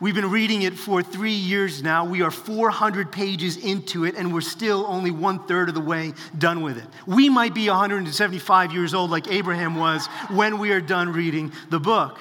We've 0.00 0.14
been 0.14 0.30
reading 0.30 0.62
it 0.62 0.78
for 0.78 1.02
three 1.02 1.34
years 1.34 1.82
now. 1.82 2.06
We 2.06 2.22
are 2.22 2.30
400 2.30 3.12
pages 3.12 3.58
into 3.58 4.06
it, 4.06 4.14
and 4.16 4.32
we're 4.32 4.40
still 4.40 4.86
only 4.86 5.10
one 5.10 5.46
third 5.46 5.68
of 5.68 5.74
the 5.74 5.82
way 5.82 6.14
done 6.38 6.62
with 6.62 6.78
it. 6.78 6.86
We 7.06 7.28
might 7.28 7.52
be 7.52 7.68
175 7.68 8.72
years 8.72 8.94
old, 8.94 9.10
like 9.10 9.30
Abraham 9.30 9.74
was, 9.74 10.06
when 10.30 10.58
we 10.58 10.72
are 10.72 10.80
done 10.80 11.12
reading 11.12 11.52
the 11.68 11.78
book. 11.78 12.18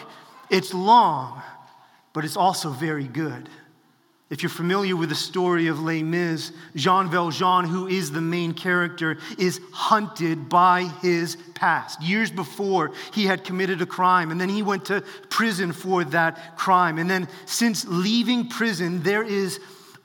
It's 0.49 0.73
long, 0.73 1.41
but 2.11 2.25
it's 2.25 2.35
also 2.35 2.69
very 2.69 3.07
good. 3.07 3.47
If 4.29 4.43
you're 4.43 4.51
familiar 4.51 4.95
with 4.95 5.09
the 5.09 5.15
story 5.15 5.67
of 5.67 5.79
Les 5.79 6.03
Mis, 6.03 6.51
Jean 6.75 7.09
Valjean, 7.09 7.65
who 7.65 7.87
is 7.87 8.11
the 8.11 8.21
main 8.21 8.53
character, 8.53 9.17
is 9.39 9.59
hunted 9.71 10.47
by 10.49 10.83
his 11.01 11.35
past. 11.55 11.99
Years 12.03 12.29
before, 12.29 12.91
he 13.11 13.25
had 13.25 13.43
committed 13.43 13.81
a 13.81 13.87
crime, 13.87 14.29
and 14.29 14.39
then 14.39 14.49
he 14.49 14.61
went 14.61 14.85
to 14.85 15.01
prison 15.29 15.73
for 15.73 16.03
that 16.03 16.57
crime. 16.57 16.99
And 16.99 17.09
then, 17.09 17.27
since 17.47 17.85
leaving 17.87 18.49
prison, 18.49 19.01
there 19.01 19.23
is 19.23 19.59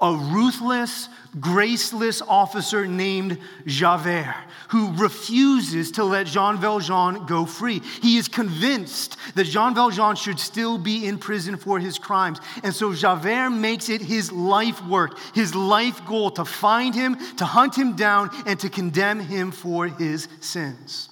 a 0.04 0.14
ruthless, 0.16 1.08
graceless 1.40 2.20
officer 2.20 2.86
named 2.86 3.38
Javert 3.64 4.34
who 4.68 4.92
refuses 4.96 5.92
to 5.92 6.04
let 6.04 6.26
Jean 6.26 6.58
Valjean 6.58 7.24
go 7.24 7.46
free. 7.46 7.80
He 8.02 8.18
is 8.18 8.28
convinced 8.28 9.16
that 9.34 9.44
Jean 9.44 9.74
Valjean 9.74 10.14
should 10.14 10.38
still 10.38 10.76
be 10.76 11.06
in 11.06 11.16
prison 11.16 11.56
for 11.56 11.78
his 11.78 11.98
crimes. 11.98 12.38
And 12.62 12.74
so 12.74 12.92
Javert 12.92 13.50
makes 13.50 13.88
it 13.88 14.02
his 14.02 14.30
life 14.30 14.84
work, 14.84 15.18
his 15.34 15.54
life 15.54 16.04
goal 16.06 16.30
to 16.32 16.44
find 16.44 16.94
him, 16.94 17.16
to 17.36 17.46
hunt 17.46 17.74
him 17.74 17.96
down, 17.96 18.30
and 18.44 18.60
to 18.60 18.68
condemn 18.68 19.20
him 19.20 19.52
for 19.52 19.86
his 19.86 20.28
sins. 20.40 21.08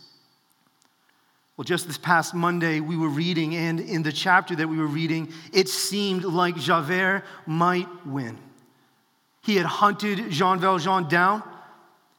Well, 1.57 1.65
just 1.65 1.87
this 1.87 1.99
past 1.99 2.35
Monday, 2.35 2.81
we 2.81 2.97
were 2.97 3.09
reading, 3.09 3.55
and 3.55 3.81
in 3.81 4.03
the 4.03 4.13
chapter 4.13 4.55
that 4.57 4.69
we 4.69 4.77
were 4.77 4.87
reading, 4.87 5.33
it 5.53 5.69
seemed 5.69 6.25
like 6.25 6.57
Javert 6.57 7.25
might 7.47 7.89
win. 8.05 8.39
He 9.43 9.57
had 9.57 9.67
hunted 9.67 10.31
Jean 10.31 10.61
Valjean 10.61 11.09
down. 11.09 11.43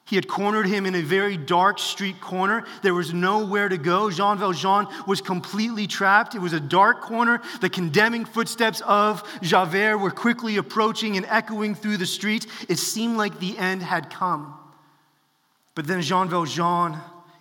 He 0.05 0.17
had 0.17 0.27
cornered 0.27 0.67
him 0.67 0.85
in 0.85 0.95
a 0.95 1.01
very 1.01 1.37
dark 1.37 1.79
street 1.79 2.19
corner. 2.19 2.65
There 2.81 2.93
was 2.93 3.13
nowhere 3.13 3.69
to 3.69 3.77
go. 3.77 4.11
Jean 4.11 4.37
Valjean 4.37 4.87
was 5.07 5.21
completely 5.21 5.87
trapped. 5.87 6.35
It 6.35 6.39
was 6.39 6.51
a 6.51 6.59
dark 6.59 7.01
corner. 7.01 7.41
The 7.61 7.69
condemning 7.69 8.25
footsteps 8.25 8.81
of 8.81 9.23
Javert 9.41 9.99
were 9.99 10.11
quickly 10.11 10.57
approaching 10.57 11.15
and 11.15 11.25
echoing 11.27 11.73
through 11.73 11.97
the 11.97 12.05
street. 12.05 12.47
It 12.67 12.77
seemed 12.77 13.15
like 13.15 13.39
the 13.39 13.57
end 13.57 13.81
had 13.81 14.09
come. 14.09 14.53
But 15.73 15.87
then 15.87 16.01
Jean 16.01 16.27
Valjean, 16.27 16.97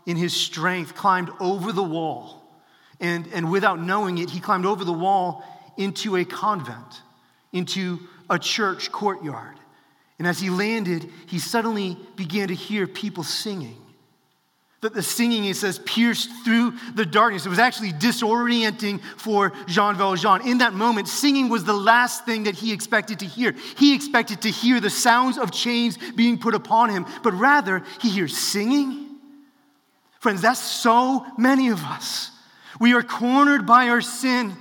in 0.06 0.16
his 0.16 0.32
strength, 0.32 0.94
climbed 0.94 1.30
over 1.40 1.72
the 1.72 1.82
wall. 1.82 2.44
And, 3.00 3.26
and 3.34 3.50
without 3.50 3.80
knowing 3.80 4.18
it, 4.18 4.30
he 4.30 4.38
climbed 4.38 4.66
over 4.66 4.84
the 4.84 4.92
wall 4.92 5.44
into 5.76 6.14
a 6.14 6.24
convent, 6.24 7.02
into 7.52 7.98
a 8.30 8.38
church 8.38 8.92
courtyard. 8.92 9.56
And 10.18 10.28
as 10.28 10.38
he 10.38 10.50
landed, 10.50 11.08
he 11.26 11.38
suddenly 11.38 11.96
began 12.16 12.48
to 12.48 12.54
hear 12.54 12.86
people 12.86 13.24
singing. 13.24 13.76
That 14.82 14.94
the 14.94 15.02
singing, 15.02 15.44
it 15.44 15.54
says, 15.54 15.78
pierced 15.78 16.28
through 16.44 16.72
the 16.94 17.06
darkness. 17.06 17.46
It 17.46 17.50
was 17.50 17.60
actually 17.60 17.92
disorienting 17.92 19.00
for 19.16 19.52
Jean 19.68 19.94
Valjean. 19.94 20.46
In 20.46 20.58
that 20.58 20.74
moment, 20.74 21.06
singing 21.06 21.48
was 21.48 21.62
the 21.62 21.72
last 21.72 22.26
thing 22.26 22.44
that 22.44 22.56
he 22.56 22.72
expected 22.72 23.20
to 23.20 23.26
hear. 23.26 23.54
He 23.78 23.94
expected 23.94 24.42
to 24.42 24.50
hear 24.50 24.80
the 24.80 24.90
sounds 24.90 25.38
of 25.38 25.52
chains 25.52 25.96
being 26.16 26.36
put 26.36 26.54
upon 26.54 26.90
him, 26.90 27.06
but 27.22 27.32
rather, 27.32 27.84
he 28.00 28.10
hears 28.10 28.36
singing. 28.36 29.18
Friends, 30.18 30.42
that's 30.42 30.60
so 30.60 31.26
many 31.38 31.68
of 31.68 31.82
us. 31.84 32.30
We 32.80 32.94
are 32.94 33.02
cornered 33.02 33.66
by 33.66 33.88
our 33.88 34.00
sin. 34.00 34.56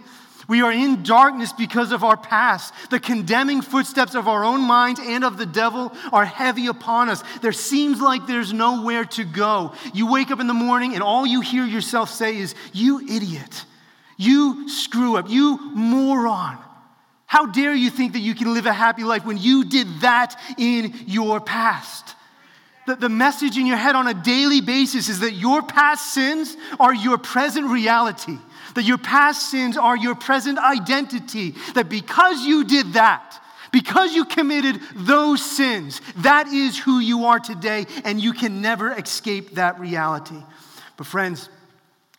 We 0.47 0.61
are 0.61 0.71
in 0.71 1.03
darkness 1.03 1.53
because 1.53 1.91
of 1.91 2.03
our 2.03 2.17
past. 2.17 2.73
The 2.89 2.99
condemning 2.99 3.61
footsteps 3.61 4.15
of 4.15 4.27
our 4.27 4.43
own 4.43 4.61
minds 4.61 4.99
and 5.03 5.23
of 5.23 5.37
the 5.37 5.45
devil 5.45 5.93
are 6.11 6.25
heavy 6.25 6.67
upon 6.67 7.09
us. 7.09 7.23
There 7.41 7.51
seems 7.51 8.01
like 8.01 8.27
there's 8.27 8.53
nowhere 8.53 9.05
to 9.05 9.23
go. 9.23 9.73
You 9.93 10.11
wake 10.11 10.31
up 10.31 10.39
in 10.39 10.47
the 10.47 10.53
morning 10.53 10.93
and 10.93 11.03
all 11.03 11.25
you 11.25 11.41
hear 11.41 11.65
yourself 11.65 12.09
say 12.09 12.37
is, 12.37 12.55
You 12.73 12.99
idiot. 13.01 13.65
You 14.17 14.69
screw 14.69 15.17
up. 15.17 15.29
You 15.29 15.57
moron. 15.73 16.57
How 17.25 17.45
dare 17.45 17.73
you 17.73 17.89
think 17.89 18.13
that 18.13 18.19
you 18.19 18.35
can 18.35 18.53
live 18.53 18.65
a 18.65 18.73
happy 18.73 19.03
life 19.03 19.25
when 19.25 19.37
you 19.37 19.63
did 19.63 20.01
that 20.01 20.39
in 20.57 20.93
your 21.07 21.39
past? 21.39 22.15
The, 22.87 22.95
the 22.95 23.09
message 23.09 23.57
in 23.57 23.65
your 23.67 23.77
head 23.77 23.95
on 23.95 24.07
a 24.07 24.13
daily 24.13 24.61
basis 24.61 25.07
is 25.07 25.19
that 25.19 25.33
your 25.33 25.61
past 25.61 26.13
sins 26.13 26.57
are 26.79 26.93
your 26.93 27.17
present 27.17 27.67
reality 27.67 28.37
that 28.75 28.83
your 28.83 28.97
past 28.97 29.49
sins 29.49 29.77
are 29.77 29.97
your 29.97 30.15
present 30.15 30.57
identity, 30.57 31.55
that 31.73 31.89
because 31.89 32.45
you 32.45 32.63
did 32.63 32.93
that, 32.93 33.39
because 33.71 34.13
you 34.13 34.25
committed 34.25 34.79
those 34.95 35.43
sins, 35.43 36.01
that 36.17 36.47
is 36.47 36.77
who 36.77 36.99
you 36.99 37.25
are 37.25 37.39
today, 37.39 37.85
and 38.03 38.21
you 38.21 38.33
can 38.33 38.61
never 38.61 38.91
escape 38.91 39.55
that 39.55 39.79
reality. 39.79 40.41
But, 40.97 41.07
friends, 41.07 41.49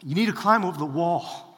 you 0.03 0.15
need 0.15 0.27
to 0.27 0.33
climb 0.33 0.65
over 0.65 0.79
the 0.79 0.87
wall. 0.87 1.52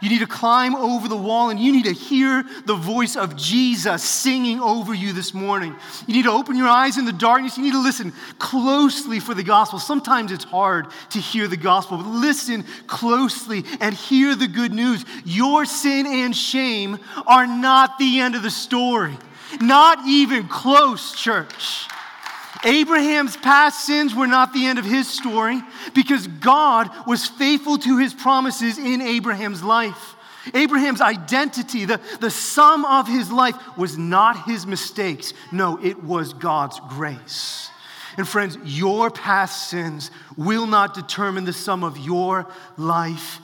You 0.00 0.08
need 0.08 0.20
to 0.20 0.26
climb 0.26 0.74
over 0.74 1.08
the 1.08 1.16
wall 1.16 1.50
and 1.50 1.60
you 1.60 1.72
need 1.72 1.84
to 1.84 1.92
hear 1.92 2.42
the 2.64 2.74
voice 2.74 3.16
of 3.16 3.36
Jesus 3.36 4.02
singing 4.02 4.58
over 4.60 4.94
you 4.94 5.12
this 5.12 5.34
morning. 5.34 5.76
You 6.06 6.14
need 6.14 6.24
to 6.24 6.32
open 6.32 6.56
your 6.56 6.68
eyes 6.68 6.96
in 6.96 7.04
the 7.04 7.12
darkness. 7.12 7.58
You 7.58 7.64
need 7.64 7.72
to 7.72 7.82
listen 7.82 8.14
closely 8.38 9.20
for 9.20 9.34
the 9.34 9.42
gospel. 9.42 9.78
Sometimes 9.78 10.32
it's 10.32 10.44
hard 10.44 10.86
to 11.10 11.18
hear 11.18 11.48
the 11.48 11.58
gospel, 11.58 11.98
but 11.98 12.06
listen 12.06 12.64
closely 12.86 13.64
and 13.80 13.94
hear 13.94 14.34
the 14.34 14.48
good 14.48 14.72
news. 14.72 15.04
Your 15.24 15.66
sin 15.66 16.06
and 16.06 16.34
shame 16.34 16.98
are 17.26 17.46
not 17.46 17.98
the 17.98 18.20
end 18.20 18.34
of 18.34 18.42
the 18.42 18.50
story, 18.50 19.18
not 19.60 20.06
even 20.06 20.48
close, 20.48 21.12
church. 21.14 21.86
Abraham's 22.64 23.36
past 23.36 23.86
sins 23.86 24.14
were 24.14 24.26
not 24.26 24.52
the 24.52 24.66
end 24.66 24.78
of 24.78 24.84
his 24.84 25.08
story 25.08 25.62
because 25.94 26.26
God 26.26 26.90
was 27.06 27.26
faithful 27.26 27.78
to 27.78 27.98
his 27.98 28.12
promises 28.12 28.78
in 28.78 29.00
Abraham's 29.00 29.62
life. 29.62 30.16
Abraham's 30.54 31.00
identity, 31.00 31.84
the, 31.84 32.00
the 32.20 32.30
sum 32.30 32.84
of 32.84 33.06
his 33.06 33.30
life, 33.30 33.56
was 33.76 33.98
not 33.98 34.44
his 34.44 34.66
mistakes. 34.66 35.32
No, 35.52 35.78
it 35.82 36.02
was 36.02 36.32
God's 36.32 36.80
grace. 36.88 37.70
And 38.16 38.26
friends, 38.26 38.58
your 38.64 39.10
past 39.10 39.70
sins 39.70 40.10
will 40.36 40.66
not 40.66 40.94
determine 40.94 41.44
the 41.44 41.52
sum 41.52 41.84
of 41.84 41.98
your 41.98 42.46
life 42.76 43.38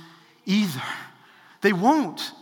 either. 0.45 0.83
They 1.61 1.73
won't 1.73 2.33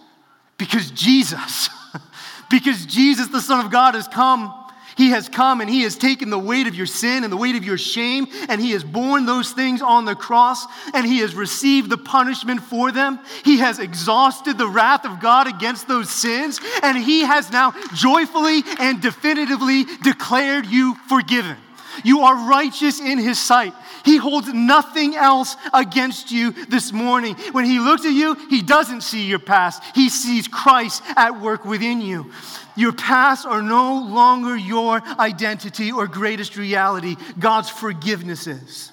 because 0.57 0.91
Jesus, 0.91 1.69
because 2.51 2.87
Jesus, 2.87 3.29
the 3.29 3.41
Son 3.41 3.65
of 3.65 3.71
God, 3.71 3.95
has 3.95 4.09
come 4.09 4.64
he 4.97 5.11
has 5.11 5.29
come 5.29 5.61
and 5.61 5.69
He 5.69 5.83
has 5.83 5.97
taken 5.97 6.31
the 6.31 6.39
weight 6.39 6.67
of 6.67 6.75
your 6.75 6.87
sin 6.87 7.25
and 7.25 7.33
the 7.33 7.37
weight 7.37 7.57
of 7.57 7.65
your 7.65 7.79
shame, 7.79 8.27
and 8.49 8.61
He 8.61 8.73
has 8.73 8.85
borne 8.85 9.27
those 9.27 9.53
things 9.53 9.83
on 9.83 10.05
the 10.05 10.15
cross, 10.15 10.67
and 10.93 11.07
He 11.07 11.19
has 11.19 11.35
received 11.35 11.91
the 11.91 11.99
punishment 11.99 12.63
for 12.63 12.93
them. 12.93 13.19
He 13.45 13.59
has 13.59 13.79
exhausted 13.79 14.59
the 14.59 14.69
wrath 14.69 15.05
of 15.05 15.21
God 15.21 15.47
against 15.47 15.89
those 15.89 16.11
sins, 16.11 16.61
and 16.83 16.97
He 16.97 17.21
has 17.21 17.51
now 17.51 17.75
joyfully 17.95 18.63
and 18.79 19.01
definitively 19.01 19.85
declared 20.03 20.67
you 20.67 20.95
forgiven. 21.09 21.57
You 22.05 22.23
are 22.23 22.49
righteous 22.49 23.01
in 23.01 23.19
His 23.19 23.39
sight. 23.39 23.73
He 24.05 24.17
holds 24.17 24.53
nothing 24.53 25.15
else 25.15 25.57
against 25.73 26.31
you 26.31 26.51
this 26.51 26.93
morning. 26.93 27.35
When 27.53 27.65
He 27.65 27.79
looks 27.79 28.05
at 28.05 28.13
you, 28.13 28.35
He 28.49 28.63
doesn't 28.63 29.03
see 29.03 29.27
your 29.27 29.39
past, 29.39 29.83
He 29.95 30.09
sees 30.09 30.47
Christ 30.47 31.03
at 31.17 31.41
work 31.41 31.65
within 31.65 32.01
you. 32.01 32.31
Your 32.77 32.93
past 32.93 33.47
are 33.47 33.63
no 33.63 34.03
longer 34.03 34.57
your 34.57 35.01
identity 35.19 35.93
or 35.93 36.07
greatest 36.07 36.57
reality. 36.57 37.17
God's 37.39 37.71
forgiveness 37.71 38.47
is. 38.47 38.91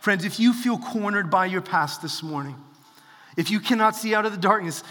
Friends, 0.00 0.24
if 0.24 0.38
you 0.38 0.52
feel 0.52 0.78
cornered 0.78 1.30
by 1.30 1.46
your 1.46 1.62
past 1.62 2.02
this 2.02 2.22
morning, 2.22 2.56
if 3.36 3.50
you 3.50 3.58
cannot 3.58 3.96
see 3.96 4.14
out 4.14 4.26
of 4.26 4.32
the 4.32 4.38
darkness, 4.38 4.84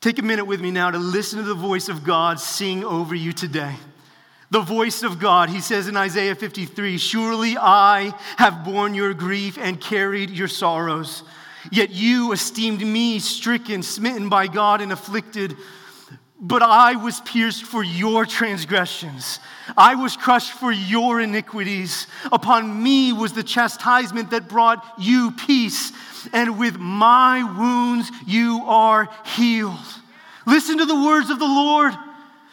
take 0.00 0.18
a 0.18 0.22
minute 0.22 0.44
with 0.44 0.60
me 0.60 0.70
now 0.70 0.90
to 0.90 0.98
listen 0.98 1.40
to 1.40 1.44
the 1.44 1.54
voice 1.54 1.88
of 1.88 2.04
God 2.04 2.38
sing 2.38 2.84
over 2.84 3.14
you 3.14 3.32
today. 3.32 3.74
The 4.50 4.60
voice 4.60 5.02
of 5.02 5.18
God, 5.18 5.50
he 5.50 5.60
says 5.60 5.88
in 5.88 5.96
Isaiah 5.96 6.36
53 6.36 6.98
Surely 6.98 7.56
I 7.58 8.14
have 8.36 8.64
borne 8.64 8.94
your 8.94 9.12
grief 9.12 9.58
and 9.58 9.80
carried 9.80 10.30
your 10.30 10.48
sorrows. 10.48 11.24
Yet 11.72 11.90
you 11.90 12.30
esteemed 12.30 12.80
me 12.80 13.18
stricken, 13.18 13.82
smitten 13.82 14.28
by 14.28 14.46
God, 14.46 14.80
and 14.80 14.92
afflicted. 14.92 15.56
But 16.38 16.62
I 16.62 16.96
was 16.96 17.20
pierced 17.20 17.64
for 17.64 17.82
your 17.82 18.26
transgressions. 18.26 19.40
I 19.76 19.94
was 19.94 20.16
crushed 20.16 20.52
for 20.52 20.70
your 20.70 21.20
iniquities. 21.20 22.06
Upon 22.30 22.82
me 22.82 23.12
was 23.12 23.32
the 23.32 23.42
chastisement 23.42 24.30
that 24.30 24.48
brought 24.48 24.84
you 24.98 25.30
peace, 25.32 25.92
and 26.34 26.58
with 26.58 26.76
my 26.76 27.42
wounds 27.42 28.10
you 28.26 28.62
are 28.66 29.08
healed. 29.24 29.78
Listen 30.46 30.78
to 30.78 30.84
the 30.84 30.94
words 30.94 31.30
of 31.30 31.38
the 31.38 31.46
Lord. 31.46 31.94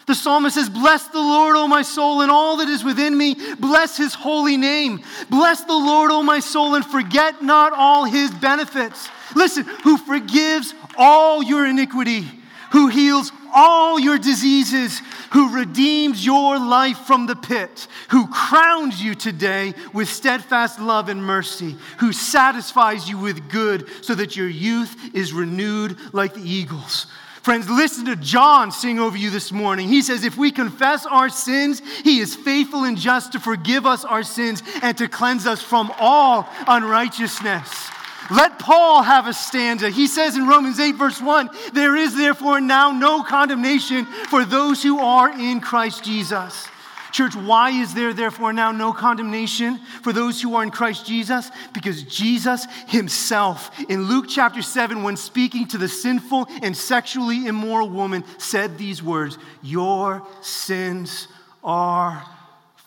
The 0.06 0.16
psalmist 0.16 0.56
says, 0.56 0.70
Bless 0.70 1.08
the 1.08 1.20
Lord, 1.20 1.56
O 1.56 1.68
my 1.68 1.82
soul, 1.82 2.22
and 2.22 2.32
all 2.32 2.58
that 2.58 2.68
is 2.68 2.84
within 2.84 3.18
me. 3.18 3.36
Bless 3.60 3.96
his 3.96 4.14
holy 4.14 4.58
name. 4.58 5.02
Bless 5.30 5.64
the 5.64 5.74
Lord, 5.74 6.12
O 6.12 6.24
my 6.24 6.40
soul, 6.40 6.76
and 6.76 6.86
forget 6.86 7.42
not 7.42 7.74
all 7.74 8.06
his 8.06 8.32
benefits. 8.32 9.10
Listen, 9.36 9.64
who 9.84 9.98
forgives 9.98 10.74
all 10.98 11.42
your 11.42 11.66
iniquity, 11.66 12.26
who 12.72 12.88
heals 12.88 13.32
all 13.54 14.00
your 14.00 14.18
diseases, 14.18 15.02
who 15.32 15.56
redeems 15.56 16.26
your 16.26 16.60
life 16.60 17.00
from 17.00 17.26
the 17.26 17.36
pit, 17.36 17.88
who 18.10 18.28
crowns 18.28 19.02
you 19.02 19.16
today 19.16 19.74
with 19.94 20.10
steadfast 20.10 20.80
love 20.80 21.10
and 21.10 21.24
mercy, 21.24 21.76
who 22.00 22.14
satisfies 22.14 23.10
you 23.10 23.18
with 23.18 23.50
good 23.50 23.88
so 24.02 24.16
that 24.16 24.36
your 24.36 24.50
youth 24.50 24.96
is 25.14 25.34
renewed 25.34 25.98
like 26.14 26.34
the 26.34 26.42
eagles. 26.42 27.08
Friends, 27.44 27.70
listen 27.70 28.06
to 28.06 28.16
John 28.16 28.72
sing 28.72 29.00
over 29.00 29.18
you 29.18 29.30
this 29.30 29.52
morning. 29.52 29.90
He 29.90 30.02
says, 30.02 30.24
If 30.24 30.38
we 30.38 30.50
confess 30.50 31.06
our 31.06 31.28
sins, 31.28 31.82
he 32.02 32.20
is 32.20 32.36
faithful 32.36 32.86
and 32.86 32.98
just 32.98 33.34
to 33.34 33.40
forgive 33.40 33.86
us 33.86 34.06
our 34.06 34.24
sins 34.24 34.64
and 34.82 34.98
to 34.98 35.10
cleanse 35.10 35.46
us 35.46 35.62
from 35.62 35.92
all 36.00 36.48
unrighteousness. 36.68 37.90
Let 38.32 38.60
Paul 38.60 39.04
have 39.04 39.28
a 39.28 39.34
stanza. 39.34 39.90
He 39.90 40.08
says 40.08 40.38
in 40.38 40.48
Romans 40.48 40.80
8, 40.80 40.96
verse 40.96 41.22
1 41.22 41.50
There 41.74 41.96
is 41.96 42.16
therefore 42.16 42.62
now 42.62 42.92
no 42.92 43.24
condemnation 43.24 44.06
for 44.06 44.46
those 44.46 44.82
who 44.82 45.00
are 45.00 45.30
in 45.30 45.60
Christ 45.60 46.04
Jesus. 46.04 46.68
Church, 47.12 47.36
why 47.36 47.70
is 47.70 47.94
there 47.94 48.12
therefore 48.12 48.54
now 48.54 48.72
no 48.72 48.92
condemnation 48.92 49.78
for 50.02 50.12
those 50.12 50.42
who 50.42 50.56
are 50.56 50.64
in 50.64 50.72
Christ 50.72 51.06
Jesus? 51.06 51.52
Because 51.72 52.02
Jesus 52.02 52.66
himself, 52.88 53.70
in 53.88 54.06
Luke 54.06 54.26
chapter 54.28 54.64
7, 54.64 55.04
when 55.04 55.16
speaking 55.16 55.68
to 55.68 55.78
the 55.78 55.88
sinful 55.88 56.48
and 56.64 56.76
sexually 56.76 57.46
immoral 57.46 57.88
woman, 57.88 58.24
said 58.40 58.80
these 58.80 59.04
words 59.04 59.38
Your 59.62 60.26
sins 60.42 61.28
are 61.64 62.26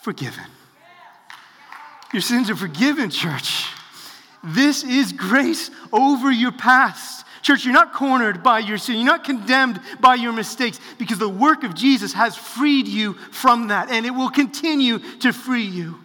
forgiven. 0.00 0.44
Your 2.12 2.22
sins 2.22 2.50
are 2.50 2.56
forgiven, 2.56 3.10
church. 3.10 3.66
This 4.46 4.84
is 4.84 5.12
grace 5.12 5.70
over 5.92 6.30
your 6.30 6.52
past. 6.52 7.26
Church, 7.42 7.64
you're 7.64 7.74
not 7.74 7.92
cornered 7.92 8.42
by 8.42 8.60
your 8.60 8.78
sin. 8.78 8.96
You're 8.96 9.04
not 9.04 9.24
condemned 9.24 9.80
by 10.00 10.14
your 10.14 10.32
mistakes 10.32 10.80
because 10.98 11.18
the 11.18 11.28
work 11.28 11.64
of 11.64 11.74
Jesus 11.74 12.12
has 12.12 12.36
freed 12.36 12.88
you 12.88 13.12
from 13.12 13.68
that 13.68 13.90
and 13.90 14.06
it 14.06 14.10
will 14.10 14.30
continue 14.30 14.98
to 15.20 15.32
free 15.32 15.64
you. 15.64 15.96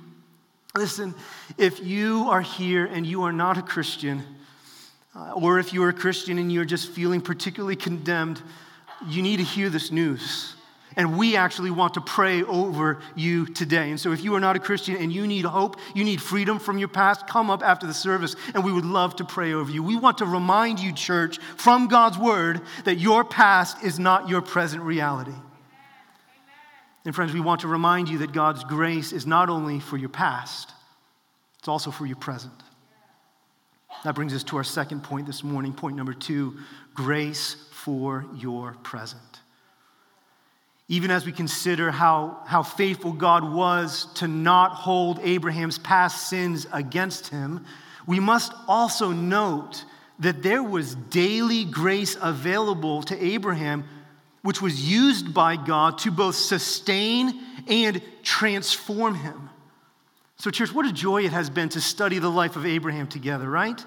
Listen, 0.75 1.13
if 1.58 1.84
you 1.84 2.27
are 2.30 2.41
here 2.41 2.86
and 2.86 3.06
you 3.06 3.23
are 3.23 3.34
not 3.34 3.58
a 3.58 3.62
Christian, 3.62 4.23
uh, 5.15 5.34
or 5.34 5.60
if 5.60 5.73
you 5.73 5.84
are 5.84 5.89
a 5.89 5.93
Christian 5.93 6.38
and 6.38 6.51
you're 6.51 6.65
just 6.65 6.89
feeling 6.89 7.21
particularly 7.21 7.75
condemned, 7.75 8.41
you 9.08 9.21
need 9.21 9.38
to 9.38 9.43
hear 9.43 9.69
this 9.69 9.91
news. 9.91 10.56
And 10.97 11.17
we 11.17 11.38
actually 11.38 11.71
want 11.71 11.93
to 11.93 12.01
pray 12.01 12.43
over 12.43 13.01
you 13.15 13.45
today. 13.45 13.89
And 13.89 13.99
so, 13.99 14.12
if 14.12 14.23
you 14.23 14.36
are 14.36 14.39
not 14.39 14.56
a 14.56 14.60
Christian 14.60 14.97
and 14.97 15.12
you 15.12 15.25
need 15.25 15.45
hope, 15.45 15.77
you 15.95 16.04
need 16.04 16.21
freedom 16.21 16.60
from 16.60 16.77
your 16.77 16.89
past, 16.89 17.27
come 17.27 17.49
up 17.49 17.63
after 17.63 17.88
the 17.88 17.93
service 17.93 18.36
and 18.54 18.63
we 18.63 18.73
would 18.73 18.86
love 18.86 19.15
to 19.17 19.25
pray 19.25 19.54
over 19.54 19.71
you. 19.71 19.84
We 19.84 19.95
want 19.95 20.17
to 20.17 20.25
remind 20.25 20.80
you, 20.80 20.91
church, 20.91 21.39
from 21.56 21.88
God's 21.88 22.17
word, 22.17 22.62
that 22.84 22.95
your 22.95 23.23
past 23.23 23.84
is 23.84 23.99
not 23.99 24.27
your 24.27 24.41
present 24.41 24.84
reality. 24.84 25.36
And, 27.06 27.15
friends, 27.15 27.34
we 27.34 27.39
want 27.39 27.62
to 27.62 27.67
remind 27.67 28.10
you 28.10 28.19
that 28.19 28.32
God's 28.32 28.63
grace 28.63 29.12
is 29.12 29.25
not 29.25 29.49
only 29.49 29.80
for 29.80 29.97
your 29.97 30.10
past, 30.10 30.71
it's 31.60 31.67
also 31.67 31.89
for 31.89 32.06
your 32.06 32.17
present. 32.17 32.54
That 34.04 34.15
brings 34.15 34.34
us 34.34 34.43
to 34.45 34.58
our 34.58 34.63
second 34.63 35.04
point 35.04 35.27
this 35.27 35.43
morning. 35.43 35.73
Point 35.73 35.95
number 35.95 36.13
two 36.13 36.58
grace 36.93 37.56
for 37.71 38.25
your 38.36 38.73
present. 38.84 39.21
Even 40.91 41.10
as 41.10 41.25
we 41.25 41.32
consider 41.32 41.89
how, 41.89 42.43
how 42.45 42.63
faithful 42.63 43.13
God 43.13 43.49
was 43.49 44.08
to 44.15 44.27
not 44.27 44.73
hold 44.73 45.21
Abraham's 45.23 45.77
past 45.77 46.27
sins 46.27 46.67
against 46.73 47.30
him, 47.30 47.63
we 48.06 48.19
must 48.19 48.51
also 48.67 49.13
note 49.13 49.86
that 50.19 50.43
there 50.43 50.62
was 50.62 50.95
daily 50.95 51.63
grace 51.63 52.17
available 52.21 53.04
to 53.04 53.23
Abraham, 53.23 53.86
which 54.41 54.62
was 54.62 54.91
used 54.91 55.34
by 55.34 55.56
God 55.56 55.97
to 55.99 56.12
both 56.12 56.36
sustain 56.36 57.39
and 57.69 58.01
transform 58.21 59.15
him. 59.15 59.49
So, 60.36 60.51
church, 60.51 60.73
what 60.73 60.86
a 60.86 60.91
joy 60.91 61.23
it 61.23 61.32
has 61.32 61.49
been 61.49 61.69
to 61.69 61.80
study 61.80 62.19
the 62.19 62.27
life 62.27 62.58
of 62.58 62.65
Abraham 62.65 63.08
together, 63.08 63.49
right? 63.49 63.82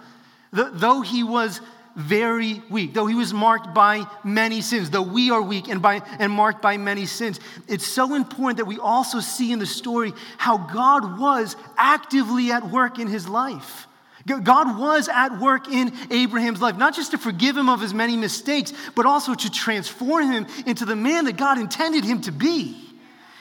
Though 0.52 1.02
he 1.02 1.22
was 1.22 1.60
very 1.96 2.62
weak, 2.70 2.92
though 2.92 3.06
he 3.06 3.14
was 3.14 3.32
marked 3.32 3.72
by 3.72 4.04
many 4.24 4.60
sins, 4.60 4.90
though 4.90 5.02
we 5.02 5.30
are 5.30 5.40
weak 5.40 5.68
and, 5.68 5.80
by, 5.80 6.02
and 6.18 6.32
marked 6.32 6.60
by 6.60 6.76
many 6.76 7.06
sins, 7.06 7.38
it's 7.68 7.86
so 7.86 8.14
important 8.14 8.56
that 8.58 8.64
we 8.64 8.78
also 8.78 9.20
see 9.20 9.52
in 9.52 9.58
the 9.58 9.66
story 9.66 10.12
how 10.36 10.58
God 10.58 11.18
was 11.18 11.56
actively 11.76 12.50
at 12.50 12.68
work 12.68 12.98
in 12.98 13.06
his 13.06 13.28
life. 13.28 13.86
God 14.26 14.78
was 14.78 15.08
at 15.08 15.38
work 15.38 15.68
in 15.68 15.92
Abraham's 16.10 16.60
life, 16.62 16.78
not 16.78 16.94
just 16.94 17.10
to 17.10 17.18
forgive 17.18 17.56
him 17.56 17.68
of 17.68 17.80
his 17.80 17.92
many 17.92 18.16
mistakes, 18.16 18.72
but 18.94 19.04
also 19.04 19.34
to 19.34 19.50
transform 19.50 20.32
him 20.32 20.46
into 20.66 20.86
the 20.86 20.96
man 20.96 21.26
that 21.26 21.36
God 21.36 21.58
intended 21.58 22.04
him 22.04 22.22
to 22.22 22.32
be. 22.32 22.80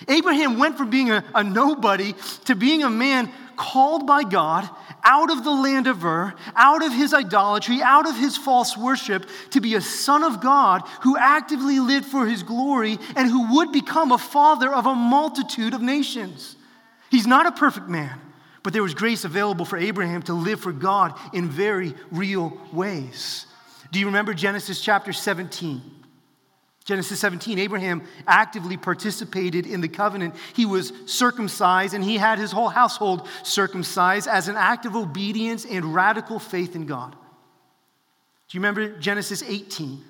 Abraham 0.10 0.60
went 0.60 0.78
from 0.78 0.90
being 0.90 1.10
a, 1.12 1.24
a 1.34 1.44
nobody 1.44 2.14
to 2.46 2.56
being 2.56 2.84
a 2.84 2.90
man 2.90 3.32
called 3.56 4.06
by 4.08 4.24
God 4.24 4.70
out 5.04 5.32
of 5.32 5.44
the 5.44 5.52
land 5.52 5.88
of 5.88 6.04
Ur, 6.04 6.34
out 6.56 6.84
of 6.84 6.94
his 6.94 7.14
idolatry, 7.14 7.82
out 7.82 8.08
of 8.08 8.18
his 8.18 8.38
false 8.38 8.78
worship, 8.78 9.28
to 9.52 9.62
be 9.62 9.76
a 9.76 9.82
son 9.82 10.24
of 10.24 10.42
God 10.42 10.82
who 11.02 11.18
actively 11.18 11.80
lived 11.80 12.06
for 12.06 12.26
his 12.26 12.44
glory 12.44 12.98
and 13.16 13.30
who 13.30 13.56
would 13.56 13.72
become 13.72 14.12
a 14.12 14.18
father 14.18 14.74
of 14.74 14.86
a 14.86 14.96
multitude 14.96 15.74
of 15.74 15.82
nations. 15.82 16.56
He's 17.10 17.28
not 17.28 17.46
a 17.46 17.52
perfect 17.52 17.90
man, 17.90 18.20
but 18.64 18.74
there 18.74 18.84
was 18.84 18.94
grace 18.94 19.26
available 19.26 19.66
for 19.66 19.78
Abraham 19.78 20.22
to 20.24 20.34
live 20.34 20.60
for 20.60 20.72
God 20.72 21.18
in 21.34 21.50
very 21.50 21.94
real 22.12 22.58
ways. 22.72 23.46
Do 23.92 24.00
you 24.00 24.08
remember 24.08 24.34
Genesis 24.34 24.82
chapter 24.82 25.14
17? 25.14 26.03
Genesis 26.86 27.20
17, 27.22 27.60
Abraham 27.60 28.04
actively 28.28 28.76
participated 28.76 29.66
in 29.66 29.80
the 29.80 29.88
covenant. 29.88 30.36
He 30.54 30.66
was 30.66 30.92
circumcised 31.06 31.94
and 31.94 32.04
he 32.04 32.18
had 32.18 32.40
his 32.40 32.52
whole 32.52 32.68
household 32.68 33.28
circumcised 33.44 34.28
as 34.28 34.50
an 34.50 34.58
act 34.58 34.86
of 34.86 34.96
obedience 34.96 35.66
and 35.66 35.96
radical 35.96 36.40
faith 36.40 36.76
in 36.76 36.86
God. 36.86 37.12
Do 37.12 38.58
you 38.58 38.60
remember 38.60 39.00
Genesis 39.00 39.42
18? 39.44 40.04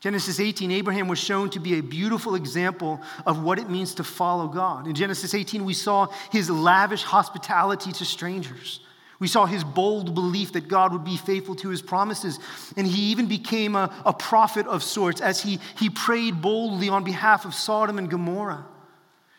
Genesis 0.00 0.40
18, 0.40 0.70
Abraham 0.72 1.08
was 1.08 1.18
shown 1.18 1.50
to 1.50 1.60
be 1.60 1.78
a 1.78 1.82
beautiful 1.82 2.34
example 2.34 3.02
of 3.26 3.42
what 3.42 3.58
it 3.58 3.68
means 3.68 3.94
to 3.96 4.04
follow 4.04 4.48
God. 4.48 4.86
In 4.86 4.94
Genesis 4.94 5.34
18, 5.34 5.66
we 5.66 5.74
saw 5.74 6.06
his 6.32 6.48
lavish 6.48 7.02
hospitality 7.02 7.92
to 7.92 8.06
strangers. 8.06 8.80
We 9.20 9.28
saw 9.28 9.44
his 9.44 9.62
bold 9.62 10.14
belief 10.14 10.54
that 10.54 10.66
God 10.66 10.92
would 10.92 11.04
be 11.04 11.18
faithful 11.18 11.54
to 11.56 11.68
his 11.68 11.82
promises. 11.82 12.38
And 12.76 12.86
he 12.86 13.12
even 13.12 13.26
became 13.26 13.76
a, 13.76 13.94
a 14.04 14.14
prophet 14.14 14.66
of 14.66 14.82
sorts 14.82 15.20
as 15.20 15.42
he, 15.42 15.60
he 15.78 15.90
prayed 15.90 16.40
boldly 16.40 16.88
on 16.88 17.04
behalf 17.04 17.44
of 17.44 17.54
Sodom 17.54 17.98
and 17.98 18.10
Gomorrah. 18.10 18.66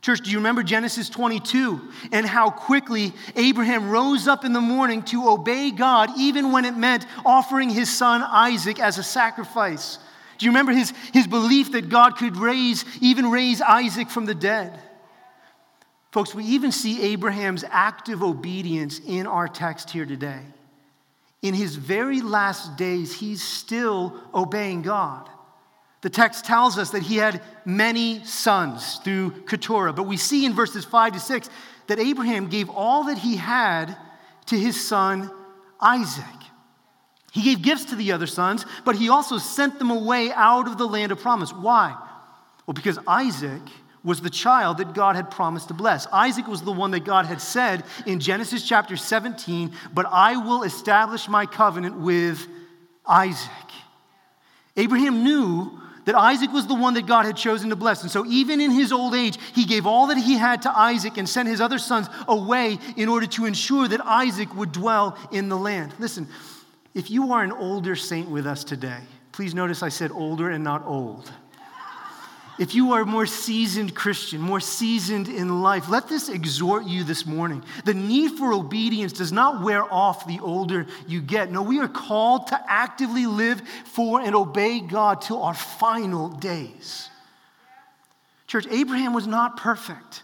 Church, 0.02 0.22
do 0.22 0.32
you 0.32 0.38
remember 0.38 0.63
Genesis 0.63 1.10
22 1.10 1.91
and 2.12 2.26
how 2.26 2.50
quickly 2.50 3.13
Abraham 3.36 3.89
rose 3.89 4.28
up 4.28 4.46
in 4.46 4.54
the 4.54 4.62
morning 4.62 5.04
to 5.04 5.30
obey 5.30 5.72
God, 5.72 6.10
even 6.17 6.52
when 6.52 6.65
it 6.65 6.78
meant 6.78 7.06
offering 7.26 7.70
his 7.70 7.96
son 7.96 8.22
Isaac 8.24 8.80
as 8.80 9.00
a 9.00 9.04
sacrifice? 9.04 9.98
Do 10.38 10.46
you 10.46 10.52
remember 10.52 10.72
his, 10.72 10.91
his 11.13 11.28
belief 11.28 11.74
that 11.74 11.89
God 11.89 12.17
could 12.17 12.38
raise, 12.38 12.84
even 13.00 13.30
raise 13.30 13.62
Isaac 13.62 14.10
from 14.10 14.26
the 14.26 14.34
dead? 14.34 14.80
Folks, 16.12 16.36
we 16.36 16.43
even 16.45 16.71
see 16.71 17.02
Abraham's 17.13 17.63
active 17.69 18.21
obedience 18.21 19.00
in 19.00 19.26
our 19.26 19.47
text 19.47 19.89
here 19.89 20.06
today. 20.06 20.41
In 21.41 21.54
his 21.54 21.76
very 21.76 22.21
last 22.21 22.76
days, 22.76 23.13
he's 23.13 23.41
still 23.41 24.19
obeying 24.34 24.82
God. 24.82 25.28
The 26.02 26.10
text 26.10 26.45
tells 26.45 26.78
us 26.78 26.91
that 26.91 27.04
he 27.04 27.17
had 27.17 27.41
many 27.63 28.24
sons 28.26 28.97
through 29.04 29.32
Keturah, 29.47 29.93
but 29.93 30.04
we 30.04 30.17
see 30.17 30.45
in 30.45 30.54
verses 30.54 30.84
5 30.84 31.13
to 31.13 31.19
6 31.19 31.50
that 31.88 32.00
Abraham 32.00 32.47
gave 32.47 32.69
all 32.69 33.06
that 33.06 33.17
he 33.17 33.38
had 33.38 33.95
to 34.47 34.58
his 34.58 34.86
son 34.86 35.32
Isaac. 35.80 36.26
He 37.32 37.43
gave 37.43 37.62
gifts 37.62 37.86
to 37.86 37.95
the 37.95 38.12
other 38.12 38.28
sons, 38.28 38.65
but 38.84 38.95
he 38.95 39.10
also 39.10 39.38
sent 39.38 39.80
them 39.80 39.89
away 39.89 40.32
out 40.32 40.67
of 40.67 40.78
the 40.78 40.88
land 40.88 41.12
of 41.12 41.19
promise. 41.21 41.54
Why? 41.54 41.95
Well, 42.65 42.74
because 42.74 43.00
Isaac 43.08 43.62
was 44.03 44.21
the 44.21 44.29
child 44.29 44.77
that 44.77 44.93
God 44.93 45.15
had 45.15 45.29
promised 45.29 45.67
to 45.67 45.73
bless. 45.73 46.07
Isaac 46.07 46.47
was 46.47 46.61
the 46.61 46.71
one 46.71 46.91
that 46.91 47.05
God 47.05 47.25
had 47.25 47.41
said 47.41 47.83
in 48.05 48.19
Genesis 48.19 48.67
chapter 48.67 48.97
17, 48.97 49.71
but 49.93 50.05
I 50.09 50.37
will 50.37 50.63
establish 50.63 51.27
my 51.27 51.45
covenant 51.45 51.97
with 51.97 52.47
Isaac. 53.05 53.51
Abraham 54.75 55.23
knew 55.23 55.79
that 56.05 56.15
Isaac 56.15 56.51
was 56.51 56.65
the 56.65 56.75
one 56.75 56.95
that 56.95 57.05
God 57.05 57.25
had 57.25 57.37
chosen 57.37 57.69
to 57.69 57.75
bless. 57.75 58.01
And 58.01 58.11
so, 58.11 58.25
even 58.25 58.59
in 58.59 58.71
his 58.71 58.91
old 58.91 59.13
age, 59.13 59.37
he 59.53 59.65
gave 59.65 59.85
all 59.85 60.07
that 60.07 60.17
he 60.17 60.33
had 60.33 60.63
to 60.63 60.75
Isaac 60.75 61.17
and 61.17 61.29
sent 61.29 61.47
his 61.47 61.61
other 61.61 61.77
sons 61.77 62.07
away 62.27 62.79
in 62.97 63.07
order 63.07 63.27
to 63.27 63.45
ensure 63.45 63.87
that 63.87 64.01
Isaac 64.01 64.55
would 64.55 64.71
dwell 64.71 65.17
in 65.31 65.49
the 65.49 65.57
land. 65.57 65.93
Listen, 65.99 66.27
if 66.93 67.11
you 67.11 67.33
are 67.33 67.43
an 67.43 67.51
older 67.51 67.95
saint 67.95 68.29
with 68.29 68.47
us 68.47 68.63
today, 68.63 68.99
please 69.31 69.53
notice 69.53 69.83
I 69.83 69.89
said 69.89 70.11
older 70.11 70.49
and 70.49 70.63
not 70.63 70.83
old. 70.85 71.31
If 72.62 72.76
you 72.76 72.91
are 72.91 73.02
a 73.02 73.06
more 73.08 73.26
seasoned 73.26 73.95
Christian, 73.95 74.39
more 74.39 74.60
seasoned 74.60 75.28
in 75.28 75.63
life, 75.63 75.89
let 75.89 76.08
this 76.08 76.30
exhort 76.30 76.86
you 76.86 77.04
this 77.04 77.26
morning. 77.26 77.63
The 77.86 77.95
need 77.95 78.38
for 78.38 78.54
obedience 78.54 79.13
does 79.13 79.32
not 79.32 79.63
wear 79.63 79.84
off 79.91 80.28
the 80.28 80.39
older 80.41 80.86
you 81.08 81.24
get. 81.24 81.52
No, 81.52 81.63
we 81.63 81.80
are 81.80 81.88
called 81.88 82.45
to 82.50 82.62
actively 82.67 83.26
live 83.26 83.63
for 83.86 84.21
and 84.21 84.36
obey 84.36 84.80
God 84.80 85.24
till 85.24 85.41
our 85.41 85.56
final 85.56 86.30
days. 86.30 87.10
Church, 88.45 88.67
Abraham 88.69 89.15
was 89.15 89.26
not 89.26 89.58
perfect, 89.58 90.21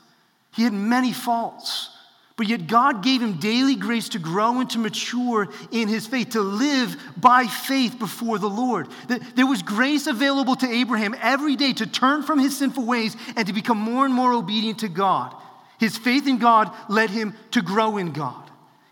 he 0.53 0.61
had 0.61 0.73
many 0.73 1.13
faults. 1.13 1.89
But 2.37 2.47
yet, 2.47 2.67
God 2.67 3.01
gave 3.01 3.19
him 3.19 3.39
daily 3.39 3.75
grace 3.75 4.09
to 4.09 4.19
grow 4.19 4.59
and 4.59 4.69
to 4.69 4.77
mature 4.77 5.49
in 5.71 5.87
his 5.87 6.05
faith, 6.05 6.29
to 6.29 6.41
live 6.41 6.95
by 7.17 7.47
faith 7.47 7.97
before 7.97 8.37
the 8.37 8.49
Lord. 8.49 8.87
There 9.35 9.47
was 9.47 9.63
grace 9.63 10.05
available 10.05 10.55
to 10.57 10.69
Abraham 10.69 11.15
every 11.19 11.55
day 11.55 11.73
to 11.73 11.87
turn 11.87 12.21
from 12.21 12.37
his 12.37 12.55
sinful 12.55 12.85
ways 12.85 13.17
and 13.35 13.47
to 13.47 13.53
become 13.53 13.79
more 13.79 14.05
and 14.05 14.13
more 14.13 14.33
obedient 14.33 14.79
to 14.79 14.87
God. 14.87 15.35
His 15.79 15.97
faith 15.97 16.27
in 16.27 16.37
God 16.37 16.71
led 16.89 17.09
him 17.09 17.33
to 17.51 17.63
grow 17.63 17.97
in 17.97 18.11
God. 18.11 18.43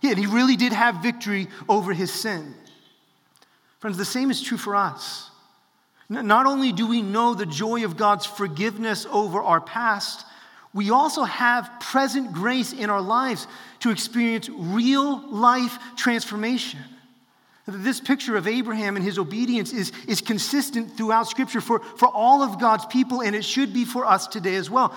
And 0.02 0.18
he 0.18 0.26
really 0.26 0.56
did 0.56 0.74
have 0.74 1.04
victory 1.04 1.48
over 1.70 1.94
his 1.94 2.12
sin. 2.12 2.56
Friends, 3.80 3.98
the 3.98 4.06
same 4.06 4.32
is 4.32 4.42
true 4.42 4.58
for 4.58 4.76
us. 4.76 5.30
Not 6.10 6.48
only 6.48 6.72
do 6.72 6.88
we 6.88 7.04
know 7.04 7.36
the 7.36 7.46
joy 7.46 7.86
of 7.86 7.98
God's 7.98 8.26
forgiveness 8.26 9.06
over 9.12 9.42
our 9.42 9.62
past, 9.62 10.26
we 10.76 10.92
also 10.92 11.24
have 11.24 11.72
present 11.80 12.34
grace 12.34 12.74
in 12.74 12.90
our 12.90 13.02
lives 13.02 13.48
to 13.80 13.92
experience 13.92 14.50
real 14.50 15.26
life 15.32 15.80
transformation. 15.96 16.82
This 17.66 18.02
picture 18.02 18.36
of 18.36 18.46
Abraham 18.46 18.98
and 18.98 19.04
his 19.04 19.18
obedience 19.18 19.72
is, 19.72 19.94
is 20.06 20.20
consistent 20.20 20.98
throughout 20.98 21.30
Scripture 21.30 21.62
for, 21.62 21.80
for 21.80 22.10
all 22.10 22.44
of 22.44 22.60
God's 22.60 22.86
people, 22.88 23.22
and 23.22 23.34
it 23.34 23.46
should 23.46 23.74
be 23.74 23.86
for 23.86 24.06
us 24.06 24.28
today 24.28 24.56
as 24.56 24.70
well. 24.70 24.90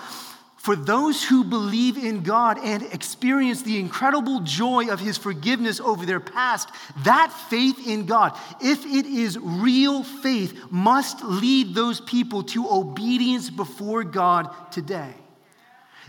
For 0.57 0.75
those 0.75 1.23
who 1.23 1.45
believe 1.45 1.95
in 1.97 2.23
God 2.23 2.57
and 2.61 2.83
experience 2.83 3.61
the 3.61 3.79
incredible 3.79 4.41
joy 4.41 4.89
of 4.89 4.99
His 4.99 5.17
forgiveness 5.17 5.79
over 5.79 6.05
their 6.05 6.19
past, 6.19 6.69
that 7.05 7.31
faith 7.49 7.87
in 7.87 8.05
God, 8.05 8.37
if 8.61 8.85
it 8.85 9.05
is 9.05 9.39
real 9.39 10.03
faith, 10.03 10.59
must 10.69 11.23
lead 11.23 11.73
those 11.73 12.01
people 12.01 12.43
to 12.43 12.69
obedience 12.69 13.49
before 13.49 14.03
God 14.03 14.53
today. 14.71 15.13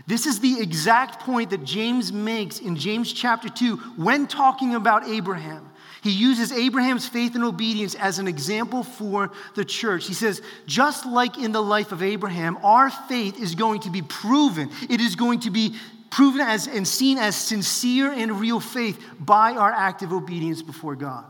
This 0.07 0.25
is 0.25 0.39
the 0.39 0.59
exact 0.59 1.21
point 1.21 1.51
that 1.51 1.63
James 1.63 2.11
makes 2.11 2.59
in 2.59 2.75
James 2.75 3.13
chapter 3.13 3.49
2 3.49 3.77
when 3.97 4.27
talking 4.27 4.75
about 4.75 5.07
Abraham. 5.07 5.67
He 6.01 6.11
uses 6.11 6.51
Abraham's 6.51 7.07
faith 7.07 7.35
and 7.35 7.43
obedience 7.43 7.93
as 7.93 8.17
an 8.17 8.27
example 8.27 8.83
for 8.83 9.31
the 9.53 9.63
church. 9.63 10.07
He 10.07 10.15
says, 10.15 10.41
just 10.65 11.05
like 11.05 11.37
in 11.37 11.51
the 11.51 11.61
life 11.61 11.91
of 11.91 12.01
Abraham, 12.01 12.57
our 12.63 12.89
faith 12.89 13.39
is 13.39 13.53
going 13.53 13.81
to 13.81 13.91
be 13.91 14.01
proven. 14.01 14.71
It 14.89 14.99
is 14.99 15.15
going 15.15 15.41
to 15.41 15.51
be 15.51 15.75
proven 16.09 16.41
as 16.41 16.67
and 16.67 16.87
seen 16.87 17.19
as 17.19 17.35
sincere 17.35 18.11
and 18.11 18.39
real 18.39 18.59
faith 18.59 18.99
by 19.19 19.53
our 19.53 19.71
active 19.71 20.11
obedience 20.11 20.63
before 20.63 20.95
God. 20.95 21.25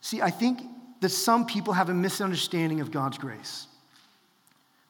See, 0.00 0.20
I 0.20 0.30
think 0.30 0.60
that 1.00 1.10
some 1.10 1.46
people 1.46 1.74
have 1.74 1.88
a 1.88 1.94
misunderstanding 1.94 2.80
of 2.80 2.90
God's 2.90 3.18
grace. 3.18 3.68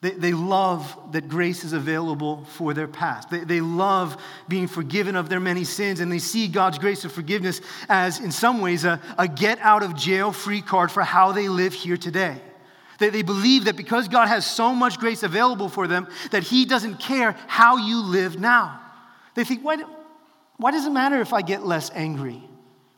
They, 0.03 0.11
they 0.11 0.33
love 0.33 1.13
that 1.13 1.29
grace 1.29 1.63
is 1.63 1.71
available 1.71 2.43
for 2.43 2.73
their 2.73 2.89
past. 2.89 3.29
They, 3.29 3.39
they 3.45 3.61
love 3.61 4.21
being 4.49 4.67
forgiven 4.67 5.15
of 5.15 5.29
their 5.29 5.39
many 5.39 5.63
sins, 5.63 6.01
and 6.01 6.11
they 6.11 6.19
see 6.19 6.49
God's 6.49 6.77
grace 6.77 7.05
of 7.05 7.13
forgiveness 7.13 7.61
as, 7.87 8.19
in 8.19 8.29
some 8.33 8.59
ways, 8.59 8.83
a, 8.83 8.99
a 9.17 9.29
get 9.29 9.59
out 9.59 9.81
of 9.81 9.95
jail 9.95 10.33
free 10.33 10.61
card 10.61 10.91
for 10.91 11.03
how 11.03 11.31
they 11.31 11.47
live 11.47 11.71
here 11.71 11.95
today. 11.95 12.35
They, 12.99 13.11
they 13.11 13.21
believe 13.21 13.63
that 13.63 13.77
because 13.77 14.09
God 14.09 14.27
has 14.27 14.45
so 14.45 14.75
much 14.75 14.99
grace 14.99 15.23
available 15.23 15.69
for 15.69 15.87
them, 15.87 16.09
that 16.31 16.43
He 16.43 16.65
doesn't 16.65 16.99
care 16.99 17.37
how 17.47 17.77
you 17.77 18.01
live 18.03 18.37
now. 18.37 18.81
They 19.35 19.45
think, 19.45 19.63
why, 19.63 19.77
why 20.57 20.71
does 20.71 20.85
it 20.85 20.91
matter 20.91 21.21
if 21.21 21.31
I 21.31 21.43
get 21.43 21.65
less 21.65 21.89
angry? 21.95 22.43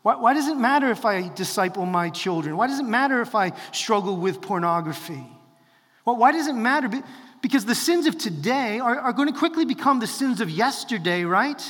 Why, 0.01 0.15
why 0.15 0.33
does 0.33 0.47
it 0.47 0.57
matter 0.57 0.89
if 0.89 1.05
I 1.05 1.27
disciple 1.27 1.85
my 1.85 2.09
children? 2.09 2.57
Why 2.57 2.65
does 2.65 2.79
it 2.79 2.87
matter 2.87 3.21
if 3.21 3.35
I 3.35 3.51
struggle 3.71 4.17
with 4.17 4.41
pornography? 4.41 5.23
Well, 6.05 6.15
why 6.15 6.31
does 6.31 6.47
it 6.47 6.53
matter? 6.53 7.03
Because 7.41 7.65
the 7.65 7.75
sins 7.75 8.05
of 8.05 8.17
today 8.17 8.79
are, 8.79 8.97
are 8.97 9.13
going 9.13 9.31
to 9.31 9.37
quickly 9.37 9.65
become 9.65 9.99
the 9.99 10.07
sins 10.07 10.39
of 10.39 10.49
yesterday, 10.49 11.23
right? 11.23 11.61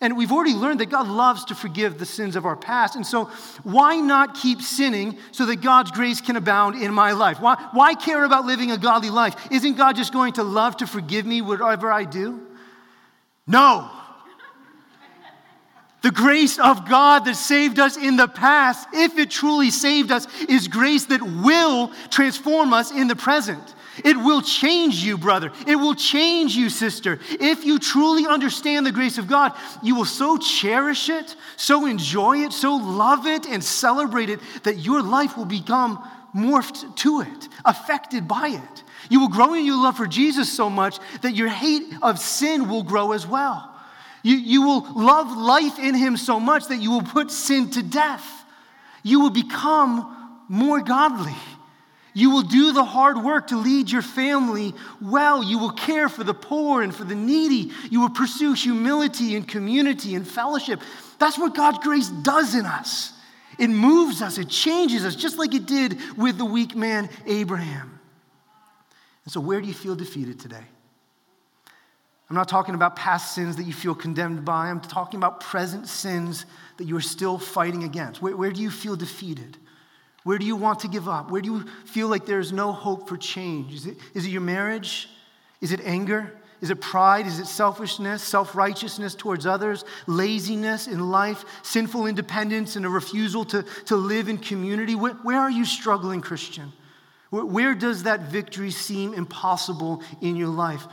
And 0.00 0.16
we've 0.16 0.32
already 0.32 0.54
learned 0.54 0.80
that 0.80 0.86
God 0.86 1.06
loves 1.08 1.44
to 1.46 1.54
forgive 1.54 1.98
the 1.98 2.06
sins 2.06 2.34
of 2.34 2.46
our 2.46 2.56
past. 2.56 2.96
And 2.96 3.06
so, 3.06 3.26
why 3.64 3.96
not 3.96 4.34
keep 4.34 4.62
sinning 4.62 5.18
so 5.30 5.44
that 5.46 5.56
God's 5.56 5.90
grace 5.90 6.20
can 6.20 6.36
abound 6.36 6.82
in 6.82 6.92
my 6.94 7.12
life? 7.12 7.38
Why, 7.38 7.56
why 7.72 7.94
care 7.94 8.24
about 8.24 8.46
living 8.46 8.70
a 8.70 8.78
godly 8.78 9.10
life? 9.10 9.36
Isn't 9.50 9.76
God 9.76 9.96
just 9.96 10.12
going 10.12 10.34
to 10.34 10.42
love 10.42 10.78
to 10.78 10.86
forgive 10.86 11.26
me 11.26 11.42
whatever 11.42 11.92
I 11.92 12.04
do? 12.04 12.40
No. 13.46 13.90
The 16.02 16.10
grace 16.10 16.58
of 16.58 16.88
God 16.88 17.26
that 17.26 17.36
saved 17.36 17.78
us 17.78 17.96
in 17.96 18.16
the 18.16 18.28
past, 18.28 18.88
if 18.92 19.18
it 19.18 19.30
truly 19.30 19.70
saved 19.70 20.10
us, 20.10 20.26
is 20.48 20.66
grace 20.66 21.04
that 21.06 21.22
will 21.22 21.92
transform 22.08 22.72
us 22.72 22.90
in 22.90 23.06
the 23.06 23.16
present. 23.16 23.74
It 24.02 24.16
will 24.16 24.40
change 24.40 25.04
you, 25.04 25.18
brother. 25.18 25.52
It 25.66 25.76
will 25.76 25.94
change 25.94 26.56
you, 26.56 26.70
sister. 26.70 27.18
If 27.28 27.64
you 27.64 27.78
truly 27.78 28.26
understand 28.26 28.86
the 28.86 28.92
grace 28.92 29.18
of 29.18 29.26
God, 29.26 29.52
you 29.82 29.94
will 29.94 30.06
so 30.06 30.38
cherish 30.38 31.10
it, 31.10 31.36
so 31.56 31.86
enjoy 31.86 32.38
it, 32.38 32.52
so 32.52 32.76
love 32.76 33.26
it, 33.26 33.46
and 33.46 33.62
celebrate 33.62 34.30
it 34.30 34.40
that 34.62 34.78
your 34.78 35.02
life 35.02 35.36
will 35.36 35.44
become 35.44 36.02
morphed 36.34 36.96
to 36.96 37.20
it, 37.20 37.48
affected 37.64 38.26
by 38.26 38.48
it. 38.48 38.84
You 39.10 39.20
will 39.20 39.28
grow 39.28 39.54
in 39.54 39.66
your 39.66 39.82
love 39.82 39.96
for 39.96 40.06
Jesus 40.06 40.50
so 40.50 40.70
much 40.70 40.98
that 41.22 41.34
your 41.34 41.48
hate 41.48 41.92
of 42.00 42.18
sin 42.18 42.68
will 42.68 42.84
grow 42.84 43.12
as 43.12 43.26
well. 43.26 43.69
You, 44.22 44.36
you 44.36 44.62
will 44.62 44.86
love 44.94 45.36
life 45.36 45.78
in 45.78 45.94
him 45.94 46.16
so 46.16 46.38
much 46.38 46.68
that 46.68 46.78
you 46.78 46.90
will 46.90 47.02
put 47.02 47.30
sin 47.30 47.70
to 47.70 47.82
death. 47.82 48.44
You 49.02 49.20
will 49.20 49.30
become 49.30 50.40
more 50.48 50.80
godly. 50.80 51.36
You 52.12 52.30
will 52.30 52.42
do 52.42 52.72
the 52.72 52.84
hard 52.84 53.18
work 53.18 53.48
to 53.48 53.56
lead 53.56 53.90
your 53.90 54.02
family 54.02 54.74
well. 55.00 55.42
You 55.42 55.58
will 55.58 55.70
care 55.70 56.08
for 56.08 56.24
the 56.24 56.34
poor 56.34 56.82
and 56.82 56.94
for 56.94 57.04
the 57.04 57.14
needy. 57.14 57.72
You 57.88 58.00
will 58.00 58.10
pursue 58.10 58.52
humility 58.52 59.36
and 59.36 59.46
community 59.46 60.14
and 60.14 60.26
fellowship. 60.26 60.80
That's 61.18 61.38
what 61.38 61.54
God's 61.54 61.78
grace 61.78 62.08
does 62.08 62.54
in 62.54 62.66
us. 62.66 63.12
It 63.58 63.68
moves 63.68 64.22
us, 64.22 64.38
it 64.38 64.48
changes 64.48 65.04
us, 65.04 65.14
just 65.14 65.38
like 65.38 65.54
it 65.54 65.66
did 65.66 65.98
with 66.16 66.38
the 66.38 66.46
weak 66.46 66.74
man 66.74 67.10
Abraham. 67.26 68.00
And 69.24 69.32
so, 69.32 69.38
where 69.38 69.60
do 69.60 69.66
you 69.66 69.74
feel 69.74 69.94
defeated 69.94 70.40
today? 70.40 70.64
I'm 72.30 72.36
not 72.36 72.48
talking 72.48 72.76
about 72.76 72.94
past 72.94 73.34
sins 73.34 73.56
that 73.56 73.64
you 73.64 73.72
feel 73.72 73.94
condemned 73.94 74.44
by. 74.44 74.68
I'm 74.68 74.80
talking 74.80 75.18
about 75.18 75.40
present 75.40 75.88
sins 75.88 76.46
that 76.76 76.86
you 76.86 76.96
are 76.96 77.00
still 77.00 77.38
fighting 77.38 77.82
against. 77.82 78.22
Where, 78.22 78.36
where, 78.36 78.52
do 78.52 78.62
you 78.62 78.70
feel 78.70 78.94
defeated? 78.94 79.56
Where 80.22 80.38
do 80.38 80.46
you 80.46 80.54
want 80.54 80.78
to 80.80 80.88
give 80.88 81.08
up? 81.08 81.32
Where 81.32 81.42
do 81.42 81.52
you 81.52 81.66
feel 81.86 82.06
like 82.06 82.26
there's 82.26 82.52
no 82.52 82.70
hope 82.70 83.08
for 83.08 83.16
change? 83.16 83.74
Is 83.74 83.86
it, 83.86 83.96
is 84.14 84.26
it 84.26 84.28
your 84.28 84.42
marriage? 84.42 85.08
Is 85.60 85.72
it 85.72 85.80
anger? 85.82 86.32
Is 86.60 86.70
it 86.70 86.80
pride? 86.80 87.26
Is 87.26 87.40
it 87.40 87.46
selfishness, 87.46 88.22
self 88.22 88.54
righteousness 88.54 89.16
towards 89.16 89.44
others, 89.44 89.84
laziness 90.06 90.86
in 90.86 91.10
life, 91.10 91.44
sinful 91.62 92.06
independence, 92.06 92.76
and 92.76 92.86
a 92.86 92.88
refusal 92.88 93.44
to, 93.46 93.64
to 93.86 93.96
live 93.96 94.28
in 94.28 94.38
community? 94.38 94.94
Where, 94.94 95.14
where 95.14 95.38
are 95.38 95.50
you 95.50 95.64
struggling, 95.64 96.20
Christian? 96.20 96.72
Where, 97.30 97.44
where 97.44 97.74
does 97.74 98.04
that 98.04 98.30
victory 98.30 98.70
seem 98.70 99.14
impossible 99.14 100.02
in 100.20 100.36
your 100.36 100.48
life? 100.48 100.86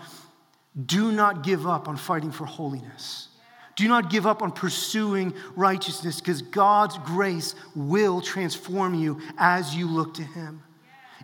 Do 0.86 1.12
not 1.12 1.44
give 1.44 1.66
up 1.66 1.88
on 1.88 1.98
fighting 1.98 2.32
for 2.32 2.46
holiness. 2.46 3.30
Do 3.76 3.88
not 3.88 4.10
give 4.10 4.26
up 4.26 4.42
on 4.42 4.52
pursuing 4.52 5.34
righteousness 5.56 6.20
because 6.20 6.42
God's 6.42 6.98
grace 7.00 7.56
will 7.76 8.22
transform 8.22 8.96
you 8.96 9.22
as 9.38 9.76
you 9.76 9.88
look 9.88 10.16
to 10.16 10.24
Him. 10.24 10.64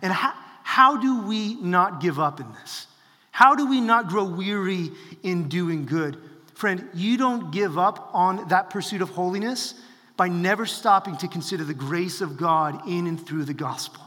And 0.02 0.12
how, 0.12 0.32
how 0.62 0.96
do 0.96 1.22
we 1.22 1.54
not 1.56 2.00
give 2.00 2.18
up 2.18 2.40
in 2.40 2.50
this? 2.52 2.86
How 3.30 3.56
do 3.56 3.66
we 3.66 3.80
not 3.80 4.08
grow 4.08 4.24
weary 4.24 4.90
in 5.24 5.48
doing 5.48 5.86
good? 5.86 6.16
Friend, 6.54 6.88
you 6.94 7.16
don't 7.16 7.50
give 7.50 7.76
up 7.76 8.10
on 8.12 8.48
that 8.48 8.70
pursuit 8.70 9.02
of 9.02 9.10
holiness 9.10 9.74
by 10.16 10.28
never 10.28 10.66
stopping 10.66 11.16
to 11.16 11.26
consider 11.26 11.64
the 11.64 11.74
grace 11.74 12.20
of 12.20 12.36
God 12.36 12.88
in 12.88 13.08
and 13.08 13.24
through 13.24 13.44
the 13.44 13.54
gospel. 13.54 14.02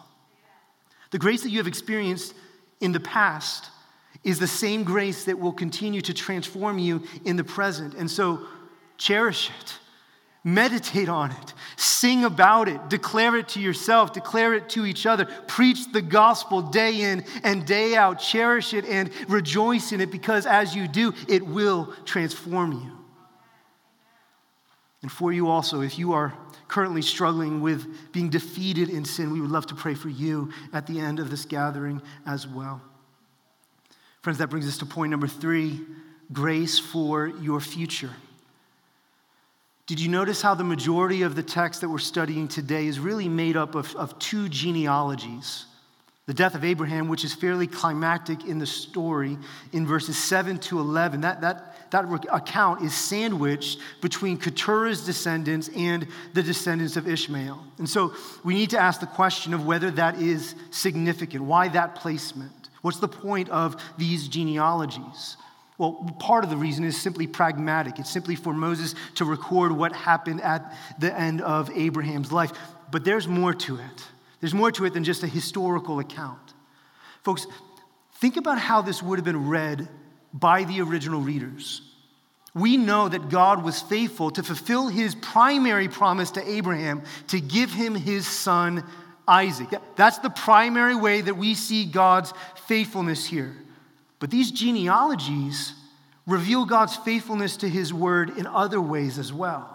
The 1.11 1.19
grace 1.19 1.43
that 1.43 1.49
you 1.49 1.57
have 1.57 1.67
experienced 1.67 2.33
in 2.79 2.93
the 2.93 2.99
past 3.01 3.69
is 4.27 4.39
the 4.39 4.45
same 4.45 4.83
grace 4.83 5.23
that 5.23 5.39
will 5.39 5.53
continue 5.53 6.01
to 6.01 6.13
transform 6.13 6.77
you 6.77 7.01
in 7.23 7.37
the 7.37 7.45
present. 7.45 7.93
And 7.93 8.11
so 8.11 8.41
cherish 8.97 9.49
it, 9.61 9.73
meditate 10.43 11.07
on 11.07 11.31
it, 11.31 11.53
sing 11.77 12.25
about 12.25 12.67
it, 12.67 12.89
declare 12.89 13.37
it 13.37 13.47
to 13.49 13.61
yourself, 13.61 14.11
declare 14.11 14.53
it 14.53 14.67
to 14.67 14.85
each 14.85 15.05
other, 15.05 15.23
preach 15.47 15.93
the 15.93 16.01
gospel 16.01 16.61
day 16.61 17.03
in 17.03 17.23
and 17.41 17.65
day 17.65 17.95
out, 17.95 18.19
cherish 18.19 18.73
it 18.73 18.83
and 18.83 19.09
rejoice 19.29 19.93
in 19.93 20.01
it 20.01 20.11
because 20.11 20.45
as 20.45 20.75
you 20.75 20.89
do, 20.89 21.13
it 21.29 21.47
will 21.47 21.93
transform 22.03 22.73
you. 22.73 22.91
And 25.03 25.09
for 25.09 25.31
you 25.31 25.47
also, 25.47 25.79
if 25.79 25.97
you 25.97 26.11
are 26.11 26.33
currently 26.67 27.01
struggling 27.01 27.61
with 27.61 28.11
being 28.11 28.29
defeated 28.29 28.89
in 28.89 29.05
sin, 29.05 29.31
we 29.31 29.39
would 29.39 29.51
love 29.51 29.67
to 29.67 29.75
pray 29.75 29.93
for 29.93 30.09
you 30.09 30.51
at 30.73 30.85
the 30.85 30.99
end 30.99 31.21
of 31.21 31.29
this 31.29 31.45
gathering 31.45 32.01
as 32.25 32.45
well. 32.45 32.81
Friends, 34.21 34.39
that 34.39 34.49
brings 34.49 34.67
us 34.67 34.77
to 34.79 34.85
point 34.85 35.11
number 35.11 35.27
three 35.27 35.79
grace 36.31 36.77
for 36.79 37.27
your 37.27 37.59
future. 37.59 38.11
Did 39.85 40.01
you 40.01 40.09
notice 40.09 40.41
how 40.41 40.53
the 40.53 40.65
majority 40.65 41.21
of 41.21 41.35
the 41.35 41.43
text 41.43 41.79
that 41.79 41.89
we're 41.89 41.99
studying 41.99 42.49
today 42.49 42.87
is 42.87 42.99
really 42.99 43.29
made 43.29 43.55
up 43.55 43.73
of, 43.73 43.95
of 43.95 44.19
two 44.19 44.49
genealogies? 44.49 45.65
The 46.25 46.33
death 46.33 46.55
of 46.55 46.65
Abraham, 46.65 47.07
which 47.07 47.23
is 47.23 47.33
fairly 47.33 47.67
climactic 47.67 48.43
in 48.43 48.59
the 48.59 48.65
story 48.65 49.37
in 49.71 49.87
verses 49.87 50.17
7 50.17 50.59
to 50.59 50.79
11, 50.81 51.21
that, 51.21 51.39
that, 51.39 51.89
that 51.91 52.03
account 52.29 52.83
is 52.83 52.93
sandwiched 52.93 53.79
between 54.01 54.37
Keturah's 54.37 55.05
descendants 55.05 55.69
and 55.69 56.05
the 56.33 56.43
descendants 56.43 56.97
of 56.97 57.07
Ishmael. 57.07 57.63
And 57.77 57.89
so 57.89 58.13
we 58.43 58.55
need 58.55 58.71
to 58.71 58.77
ask 58.77 58.99
the 58.99 59.07
question 59.07 59.53
of 59.53 59.65
whether 59.65 59.89
that 59.91 60.21
is 60.21 60.53
significant. 60.69 61.45
Why 61.45 61.69
that 61.69 61.95
placement? 61.95 62.66
What's 62.81 62.99
the 62.99 63.07
point 63.07 63.49
of 63.49 63.81
these 63.97 64.27
genealogies? 64.27 65.37
Well, 65.77 66.15
part 66.19 66.43
of 66.43 66.49
the 66.49 66.57
reason 66.57 66.83
is 66.83 66.99
simply 66.99 67.27
pragmatic. 67.27 67.99
It's 67.99 68.09
simply 68.09 68.35
for 68.35 68.53
Moses 68.53 68.95
to 69.15 69.25
record 69.25 69.71
what 69.71 69.93
happened 69.93 70.41
at 70.41 70.75
the 70.99 71.17
end 71.17 71.41
of 71.41 71.69
Abraham's 71.71 72.31
life. 72.31 72.51
But 72.91 73.05
there's 73.05 73.27
more 73.27 73.53
to 73.53 73.75
it. 73.75 74.07
There's 74.39 74.53
more 74.53 74.71
to 74.71 74.85
it 74.85 74.93
than 74.93 75.03
just 75.03 75.23
a 75.23 75.27
historical 75.27 75.99
account. 75.99 76.53
Folks, 77.23 77.45
think 78.15 78.37
about 78.37 78.57
how 78.59 78.81
this 78.81 79.03
would 79.03 79.19
have 79.19 79.25
been 79.25 79.49
read 79.49 79.87
by 80.33 80.63
the 80.63 80.81
original 80.81 81.21
readers. 81.21 81.81
We 82.53 82.77
know 82.77 83.07
that 83.07 83.29
God 83.29 83.63
was 83.63 83.81
faithful 83.81 84.31
to 84.31 84.41
fulfill 84.41 84.87
his 84.87 85.13
primary 85.13 85.87
promise 85.87 86.31
to 86.31 86.49
Abraham 86.49 87.03
to 87.27 87.39
give 87.39 87.71
him 87.71 87.93
his 87.93 88.25
son 88.25 88.83
Isaac. 89.27 89.69
That's 89.95 90.19
the 90.19 90.29
primary 90.29 90.95
way 90.95 91.21
that 91.21 91.35
we 91.35 91.53
see 91.53 91.85
God's 91.85 92.33
faithfulness 92.67 93.25
here. 93.25 93.55
But 94.19 94.31
these 94.31 94.51
genealogies 94.51 95.73
reveal 96.25 96.65
God's 96.65 96.95
faithfulness 96.95 97.57
to 97.57 97.69
his 97.69 97.93
word 97.93 98.37
in 98.37 98.47
other 98.47 98.81
ways 98.81 99.17
as 99.19 99.31
well. 99.31 99.73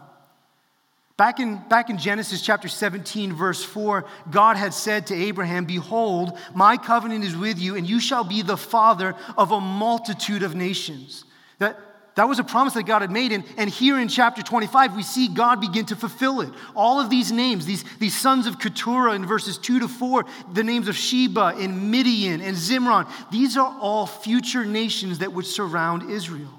Back 1.16 1.40
in, 1.40 1.62
back 1.68 1.90
in 1.90 1.98
Genesis 1.98 2.42
chapter 2.42 2.68
17, 2.68 3.32
verse 3.34 3.62
4, 3.62 4.04
God 4.30 4.56
had 4.56 4.74
said 4.74 5.06
to 5.06 5.14
Abraham, 5.14 5.66
Behold, 5.66 6.38
my 6.54 6.76
covenant 6.76 7.22
is 7.22 7.36
with 7.36 7.58
you, 7.58 7.76
and 7.76 7.88
you 7.88 8.00
shall 8.00 8.24
be 8.24 8.42
the 8.42 8.56
father 8.56 9.14
of 9.36 9.52
a 9.52 9.60
multitude 9.60 10.42
of 10.42 10.54
nations. 10.54 11.24
That, 11.58 11.78
that 12.14 12.28
was 12.28 12.38
a 12.38 12.44
promise 12.44 12.74
that 12.74 12.84
God 12.84 13.00
had 13.00 13.10
made. 13.10 13.32
And, 13.32 13.44
and 13.56 13.70
here 13.70 13.98
in 13.98 14.08
chapter 14.08 14.42
25, 14.42 14.94
we 14.94 15.02
see 15.02 15.28
God 15.28 15.60
begin 15.60 15.86
to 15.86 15.96
fulfill 15.96 16.42
it. 16.42 16.50
All 16.74 17.00
of 17.00 17.08
these 17.08 17.32
names, 17.32 17.64
these, 17.64 17.84
these 17.98 18.18
sons 18.18 18.46
of 18.46 18.58
Keturah 18.58 19.14
in 19.14 19.24
verses 19.24 19.56
2 19.56 19.80
to 19.80 19.88
4, 19.88 20.26
the 20.52 20.62
names 20.62 20.88
of 20.88 20.96
Sheba 20.96 21.54
and 21.56 21.90
Midian 21.90 22.42
and 22.42 22.56
Zimron, 22.56 23.10
these 23.30 23.56
are 23.56 23.76
all 23.80 24.06
future 24.06 24.64
nations 24.64 25.20
that 25.20 25.32
would 25.32 25.46
surround 25.46 26.10
Israel. 26.10 26.52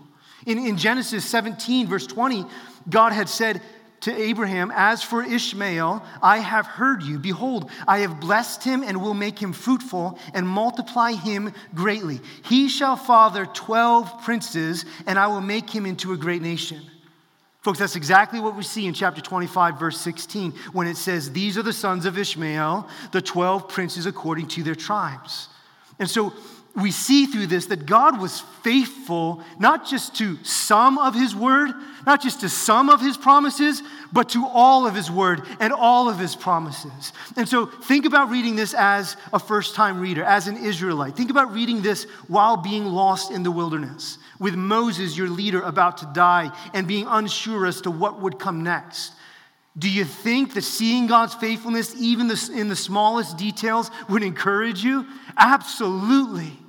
In, 0.47 0.57
in 0.57 0.77
Genesis 0.77 1.23
17, 1.25 1.87
verse 1.87 2.07
20, 2.07 2.45
God 2.89 3.13
had 3.13 3.29
said, 3.29 3.61
to 4.03 4.21
Abraham, 4.21 4.71
As 4.73 5.01
for 5.01 5.23
Ishmael, 5.23 6.03
I 6.21 6.39
have 6.39 6.65
heard 6.65 7.03
you. 7.03 7.17
Behold, 7.17 7.69
I 7.87 7.99
have 7.99 8.19
blessed 8.19 8.63
him 8.63 8.83
and 8.83 9.01
will 9.01 9.13
make 9.13 9.39
him 9.39 9.53
fruitful 9.53 10.19
and 10.33 10.47
multiply 10.47 11.13
him 11.13 11.53
greatly. 11.73 12.19
He 12.43 12.67
shall 12.67 12.95
father 12.95 13.45
12 13.45 14.23
princes, 14.23 14.85
and 15.07 15.17
I 15.17 15.27
will 15.27 15.41
make 15.41 15.69
him 15.69 15.85
into 15.85 16.13
a 16.13 16.17
great 16.17 16.41
nation. 16.41 16.81
Folks, 17.61 17.79
that's 17.79 17.95
exactly 17.95 18.41
what 18.41 18.57
we 18.57 18.63
see 18.63 18.87
in 18.87 18.93
chapter 18.93 19.21
25, 19.21 19.79
verse 19.79 19.97
16, 20.01 20.51
when 20.73 20.85
it 20.85 20.97
says, 20.97 21.31
These 21.31 21.57
are 21.57 21.63
the 21.63 21.71
sons 21.71 22.05
of 22.05 22.17
Ishmael, 22.17 22.89
the 23.13 23.21
12 23.21 23.69
princes 23.69 24.05
according 24.05 24.47
to 24.49 24.63
their 24.63 24.75
tribes. 24.75 25.47
And 25.97 26.09
so 26.09 26.33
we 26.75 26.89
see 26.89 27.27
through 27.27 27.47
this 27.47 27.67
that 27.67 27.85
God 27.85 28.19
was 28.19 28.41
faithful 28.63 29.43
not 29.59 29.87
just 29.87 30.15
to 30.15 30.43
some 30.43 30.97
of 30.97 31.13
his 31.13 31.35
word, 31.35 31.71
not 32.07 32.19
just 32.19 32.41
to 32.41 32.49
some 32.49 32.89
of 32.89 32.99
his 32.99 33.15
promises, 33.15 33.83
but 34.11 34.29
to 34.29 34.47
all 34.47 34.87
of 34.87 34.95
his 34.95 35.11
word 35.11 35.43
and 35.59 35.71
all 35.71 36.09
of 36.09 36.17
his 36.17 36.35
promises. 36.35 37.13
And 37.37 37.47
so 37.47 37.67
think 37.67 38.05
about 38.05 38.31
reading 38.31 38.55
this 38.55 38.73
as 38.73 39.17
a 39.31 39.37
first 39.37 39.75
time 39.75 39.99
reader, 39.99 40.23
as 40.23 40.47
an 40.47 40.57
Israelite. 40.57 41.15
Think 41.15 41.29
about 41.29 41.53
reading 41.53 41.83
this 41.83 42.05
while 42.27 42.57
being 42.57 42.85
lost 42.85 43.31
in 43.31 43.43
the 43.43 43.51
wilderness, 43.51 44.17
with 44.39 44.55
Moses, 44.55 45.15
your 45.15 45.29
leader, 45.29 45.61
about 45.61 45.97
to 45.99 46.09
die 46.13 46.51
and 46.73 46.87
being 46.87 47.05
unsure 47.07 47.67
as 47.67 47.81
to 47.81 47.91
what 47.91 48.19
would 48.19 48.39
come 48.39 48.63
next. 48.63 49.13
Do 49.77 49.89
you 49.89 50.05
think 50.05 50.53
that 50.53 50.63
seeing 50.63 51.05
God's 51.05 51.35
faithfulness, 51.35 51.95
even 51.99 52.31
in 52.55 52.67
the 52.67 52.75
smallest 52.75 53.37
details, 53.37 53.91
would 54.09 54.23
encourage 54.23 54.83
you? 54.83 55.05
Absolutely. 55.37 56.59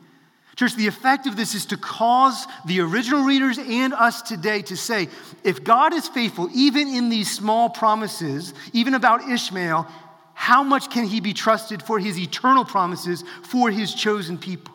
Church, 0.57 0.75
the 0.77 0.87
effect 0.87 1.27
of 1.27 1.37
this 1.37 1.55
is 1.55 1.67
to 1.67 1.77
cause 1.77 2.47
the 2.65 2.81
original 2.81 3.25
readers 3.25 3.59
and 3.59 3.93
us 3.93 4.23
today 4.23 4.63
to 4.63 4.77
say, 4.77 5.09
if 5.43 5.65
God 5.65 5.93
is 5.93 6.07
faithful, 6.07 6.49
even 6.55 6.89
in 6.89 7.09
these 7.09 7.31
small 7.31 7.69
promises, 7.69 8.55
even 8.73 8.95
about 8.95 9.29
Ishmael, 9.29 9.89
how 10.35 10.63
much 10.63 10.91
can 10.91 11.07
he 11.07 11.21
be 11.21 11.33
trusted 11.33 11.83
for 11.83 11.99
his 11.99 12.19
eternal 12.19 12.65
promises 12.65 13.25
for 13.43 13.71
his 13.71 13.95
chosen 13.95 14.39
people? 14.39 14.75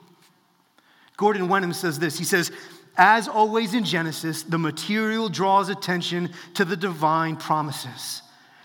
Gordon 1.16 1.48
Wenham 1.48 1.74
says 1.74 2.00
this 2.00 2.18
He 2.18 2.26
says, 2.26 2.52
as 2.98 3.30
always 3.30 3.74
in 3.74 3.86
Genesis, 3.86 4.44
the 4.44 4.58
material 4.58 5.30
draws 5.30 5.70
attention 5.70 6.32
to 6.56 6.66
the 6.66 6.76
divine 6.76 7.38
promises. 7.38 8.22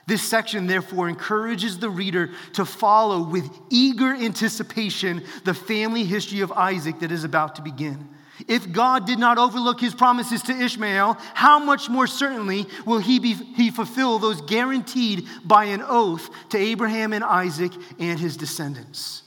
This 0.07 0.23
section, 0.23 0.67
therefore, 0.67 1.09
encourages 1.09 1.79
the 1.79 1.89
reader 1.89 2.31
to 2.55 2.65
follow 2.65 3.23
with 3.23 3.49
eager 3.71 4.15
anticipation 4.15 5.23
the 5.45 5.55
family 5.55 6.05
history 6.05 6.41
of 6.41 6.53
Isaac 6.53 7.01
that 7.01 7.11
is 7.11 7.25
about 7.25 7.57
to 7.57 7.63
begin. 7.63 8.09
If 8.49 8.71
God 8.73 9.07
did 9.07 9.19
not 9.19 9.39
overlook 9.39 9.81
his 9.81 9.95
promises 9.95 10.43
to 10.43 10.53
Ishmael, 10.53 11.17
how 11.35 11.59
much 11.59 11.89
more 11.89 12.07
certainly 12.07 12.67
will 12.85 12.99
he, 12.99 13.19
be, 13.19 13.33
he 13.33 13.71
fulfill 13.71 14.19
those 14.19 14.41
guaranteed 14.43 15.27
by 15.45 15.67
an 15.67 15.83
oath 15.83 16.29
to 16.51 16.59
Abraham 16.59 17.13
and 17.13 17.25
Isaac 17.25 17.73
and 17.99 18.19
his 18.19 18.37
descendants? 18.37 19.23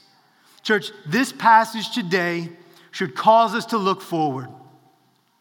Church, 0.62 0.92
this 1.06 1.32
passage 1.32 1.90
today 1.92 2.50
should 2.90 3.14
cause 3.14 3.54
us 3.54 3.66
to 3.66 3.78
look 3.78 4.02
forward. 4.02 4.48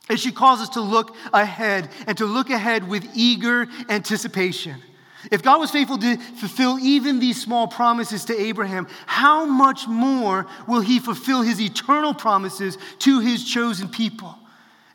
It 0.10 0.20
should 0.20 0.36
cause 0.36 0.62
us 0.62 0.70
to 0.70 0.82
look 0.82 1.16
ahead 1.34 1.90
and 2.08 2.18
to 2.18 2.26
look 2.26 2.50
ahead 2.50 2.88
with 2.88 3.06
eager 3.14 3.68
anticipation. 3.90 4.82
If 5.32 5.44
God 5.44 5.60
was 5.60 5.72
faithful 5.72 5.98
to 5.98 6.18
fulfill 6.18 6.80
even 6.80 7.20
these 7.20 7.42
small 7.42 7.68
promises 7.68 8.26
to 8.26 8.40
Abraham, 8.40 8.88
how 9.06 9.46
much 9.46 9.88
more 9.88 10.48
will 10.68 10.82
he 10.82 11.00
fulfill 11.00 11.42
his 11.42 11.60
eternal 11.60 12.14
promises 12.14 12.78
to 13.00 13.20
his 13.20 13.44
chosen 13.44 13.90
people? 13.90 14.38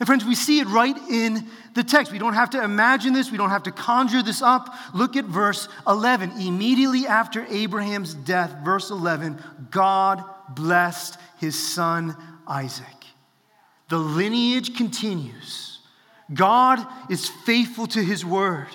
And 0.01 0.07
friends, 0.07 0.25
we 0.25 0.35
see 0.35 0.59
it 0.59 0.66
right 0.66 0.97
in 1.11 1.47
the 1.75 1.85
text. 1.85 2.11
We 2.11 2.18
don't 2.18 2.35
have 2.35 2.51
to 2.51 2.62
imagine 2.62 3.12
this, 3.12 3.31
we 3.31 3.38
don't 3.38 3.51
have 3.51 3.62
to 3.64 3.71
conjure 3.71 4.23
this 4.23 4.42
up. 4.42 4.75
Look 4.95 5.16
at 5.16 5.27
verse 5.27 5.68
11. 5.87 6.40
Immediately 6.40 7.07
after 7.07 7.47
Abraham's 7.49 8.14
death, 8.14 8.57
verse 8.64 8.90
11, 8.90 9.40
God 9.71 10.25
blessed 10.49 11.18
his 11.38 11.57
son 11.57 12.16
Isaac. 12.49 12.87
The 13.90 13.99
lineage 13.99 14.77
continues. 14.77 15.79
God 16.33 16.85
is 17.11 17.29
faithful 17.29 17.87
to 17.88 18.03
his 18.03 18.25
word 18.25 18.68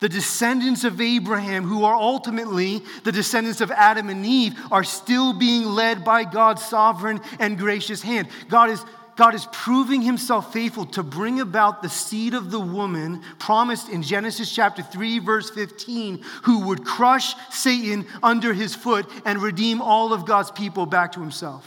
the 0.00 0.08
descendants 0.08 0.84
of 0.84 1.00
Abraham, 1.00 1.64
who 1.64 1.84
are 1.84 1.94
ultimately 1.94 2.82
the 3.04 3.12
descendants 3.12 3.60
of 3.60 3.70
Adam 3.70 4.08
and 4.08 4.26
Eve, 4.26 4.58
are 4.70 4.84
still 4.84 5.32
being 5.32 5.64
led 5.64 6.04
by 6.04 6.24
God's 6.24 6.64
sovereign 6.64 7.20
and 7.38 7.58
gracious 7.58 8.02
hand. 8.02 8.28
God 8.48 8.70
is, 8.70 8.84
God 9.16 9.34
is 9.34 9.46
proving 9.52 10.02
himself 10.02 10.52
faithful 10.52 10.86
to 10.86 11.02
bring 11.02 11.40
about 11.40 11.82
the 11.82 11.88
seed 11.88 12.34
of 12.34 12.50
the 12.50 12.60
woman 12.60 13.22
promised 13.38 13.88
in 13.88 14.02
Genesis 14.02 14.52
chapter 14.52 14.82
3, 14.82 15.20
verse 15.20 15.50
15, 15.50 16.22
who 16.42 16.66
would 16.66 16.84
crush 16.84 17.34
Satan 17.50 18.06
under 18.22 18.52
his 18.52 18.74
foot 18.74 19.08
and 19.24 19.40
redeem 19.40 19.80
all 19.80 20.12
of 20.12 20.26
God's 20.26 20.50
people 20.50 20.86
back 20.86 21.12
to 21.12 21.20
himself. 21.20 21.66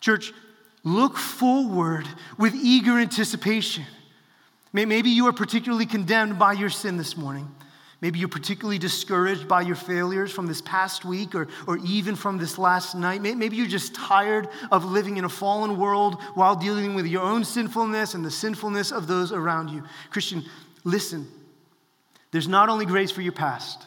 Church, 0.00 0.32
look 0.82 1.16
forward 1.16 2.06
with 2.38 2.54
eager 2.54 2.98
anticipation. 2.98 3.84
Maybe 4.72 5.10
you 5.10 5.26
are 5.26 5.32
particularly 5.32 5.86
condemned 5.86 6.38
by 6.38 6.52
your 6.52 6.70
sin 6.70 6.96
this 6.96 7.16
morning. 7.16 7.48
Maybe 8.00 8.18
you're 8.18 8.28
particularly 8.28 8.78
discouraged 8.78 9.46
by 9.46 9.60
your 9.60 9.76
failures 9.76 10.32
from 10.32 10.46
this 10.46 10.62
past 10.62 11.04
week 11.04 11.34
or, 11.34 11.48
or 11.66 11.76
even 11.78 12.16
from 12.16 12.38
this 12.38 12.56
last 12.56 12.94
night. 12.94 13.20
Maybe 13.20 13.56
you're 13.56 13.66
just 13.66 13.94
tired 13.94 14.48
of 14.70 14.86
living 14.86 15.18
in 15.18 15.24
a 15.24 15.28
fallen 15.28 15.78
world 15.78 16.22
while 16.34 16.56
dealing 16.56 16.94
with 16.94 17.06
your 17.06 17.22
own 17.22 17.44
sinfulness 17.44 18.14
and 18.14 18.24
the 18.24 18.30
sinfulness 18.30 18.90
of 18.90 19.06
those 19.06 19.32
around 19.32 19.68
you. 19.68 19.82
Christian, 20.08 20.44
listen. 20.84 21.28
There's 22.30 22.48
not 22.48 22.68
only 22.68 22.86
grace 22.86 23.10
for 23.10 23.22
your 23.22 23.32
past, 23.32 23.86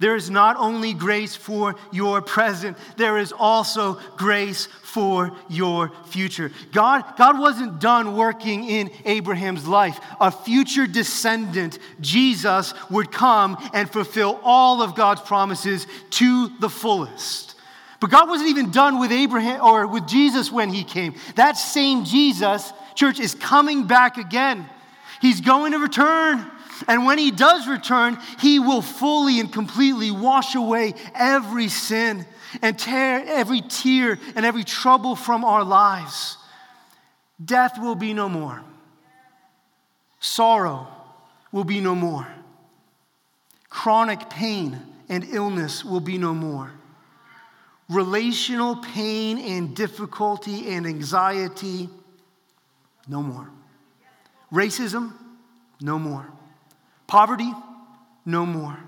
there 0.00 0.14
is 0.14 0.30
not 0.30 0.56
only 0.56 0.94
grace 0.94 1.34
for 1.34 1.74
your 1.90 2.22
present, 2.22 2.76
there 2.96 3.18
is 3.18 3.32
also 3.32 3.98
grace 4.16 4.66
for 4.82 5.32
your 5.48 5.90
future. 6.06 6.52
God, 6.72 7.04
God 7.16 7.38
wasn't 7.38 7.80
done 7.80 8.16
working 8.16 8.64
in 8.64 8.90
Abraham's 9.04 9.66
life. 9.66 9.98
A 10.20 10.30
future 10.30 10.86
descendant, 10.86 11.80
Jesus, 12.00 12.74
would 12.90 13.10
come 13.10 13.58
and 13.74 13.90
fulfill 13.90 14.40
all 14.44 14.82
of 14.82 14.94
God's 14.94 15.20
promises 15.22 15.86
to 16.10 16.48
the 16.60 16.70
fullest. 16.70 17.56
But 18.00 18.10
God 18.10 18.28
wasn't 18.28 18.50
even 18.50 18.70
done 18.70 19.00
with 19.00 19.10
Abraham 19.10 19.60
or 19.60 19.88
with 19.88 20.06
Jesus 20.06 20.52
when 20.52 20.70
he 20.70 20.84
came. 20.84 21.16
That 21.34 21.56
same 21.56 22.04
Jesus, 22.04 22.72
church, 22.94 23.18
is 23.18 23.34
coming 23.34 23.88
back 23.88 24.16
again. 24.16 24.68
He's 25.20 25.40
going 25.40 25.72
to 25.72 25.78
return. 25.78 26.48
And 26.86 27.04
when 27.04 27.18
he 27.18 27.30
does 27.30 27.66
return, 27.66 28.18
he 28.38 28.58
will 28.58 28.82
fully 28.82 29.40
and 29.40 29.52
completely 29.52 30.10
wash 30.10 30.54
away 30.54 30.94
every 31.14 31.68
sin 31.68 32.26
and 32.62 32.78
tear 32.78 33.24
every 33.26 33.60
tear 33.60 34.18
and 34.36 34.46
every 34.46 34.64
trouble 34.64 35.16
from 35.16 35.44
our 35.44 35.64
lives. 35.64 36.36
Death 37.44 37.78
will 37.80 37.94
be 37.94 38.14
no 38.14 38.28
more. 38.28 38.62
Sorrow 40.20 40.88
will 41.52 41.64
be 41.64 41.80
no 41.80 41.94
more. 41.94 42.26
Chronic 43.68 44.30
pain 44.30 44.80
and 45.08 45.24
illness 45.24 45.84
will 45.84 46.00
be 46.00 46.18
no 46.18 46.34
more. 46.34 46.72
Relational 47.88 48.76
pain 48.76 49.38
and 49.38 49.74
difficulty 49.74 50.68
and 50.68 50.86
anxiety, 50.86 51.88
no 53.08 53.22
more. 53.22 53.48
Racism, 54.52 55.12
no 55.80 55.98
more. 55.98 56.26
Poverty, 57.08 57.52
no 58.24 58.46
more. 58.46 58.78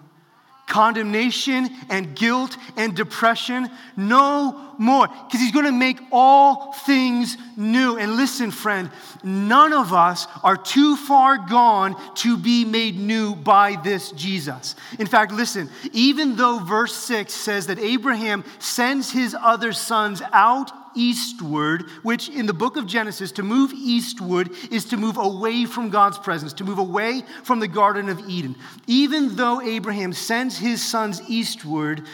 Condemnation 0.66 1.68
and 1.88 2.14
guilt 2.14 2.56
and 2.76 2.94
depression, 2.94 3.68
no 3.96 4.76
more. 4.78 5.08
Because 5.08 5.40
he's 5.40 5.50
going 5.50 5.64
to 5.64 5.72
make 5.72 5.98
all 6.12 6.72
things 6.72 7.36
new. 7.56 7.96
And 7.98 8.14
listen, 8.14 8.52
friend, 8.52 8.88
none 9.24 9.72
of 9.72 9.92
us 9.92 10.28
are 10.44 10.56
too 10.56 10.94
far 10.94 11.38
gone 11.38 11.96
to 12.16 12.36
be 12.36 12.64
made 12.64 12.96
new 12.96 13.34
by 13.34 13.80
this 13.82 14.12
Jesus. 14.12 14.76
In 15.00 15.08
fact, 15.08 15.32
listen, 15.32 15.68
even 15.92 16.36
though 16.36 16.60
verse 16.60 16.94
6 16.94 17.32
says 17.34 17.66
that 17.66 17.80
Abraham 17.80 18.44
sends 18.60 19.10
his 19.10 19.34
other 19.34 19.72
sons 19.72 20.22
out 20.30 20.70
eastward, 20.94 21.84
which 22.02 22.28
in 22.28 22.46
the 22.46 22.52
book 22.52 22.76
of 22.76 22.86
Genesis, 22.86 23.32
to 23.32 23.42
move 23.42 23.72
eastward 23.72 24.50
is 24.70 24.84
to 24.86 24.96
move 24.96 25.16
away 25.16 25.64
from 25.64 25.90
God's 25.90 26.18
presence, 26.18 26.52
to 26.54 26.64
move 26.64 26.78
away 26.78 27.22
from 27.44 27.60
the 27.60 27.68
Garden 27.68 28.08
of 28.08 28.20
Eden. 28.28 28.56
Even 28.86 29.36
though 29.36 29.60
Abraham 29.60 30.12
sends 30.12 30.58
his 30.58 30.84
sons 30.84 31.22
eastward, 31.28 32.06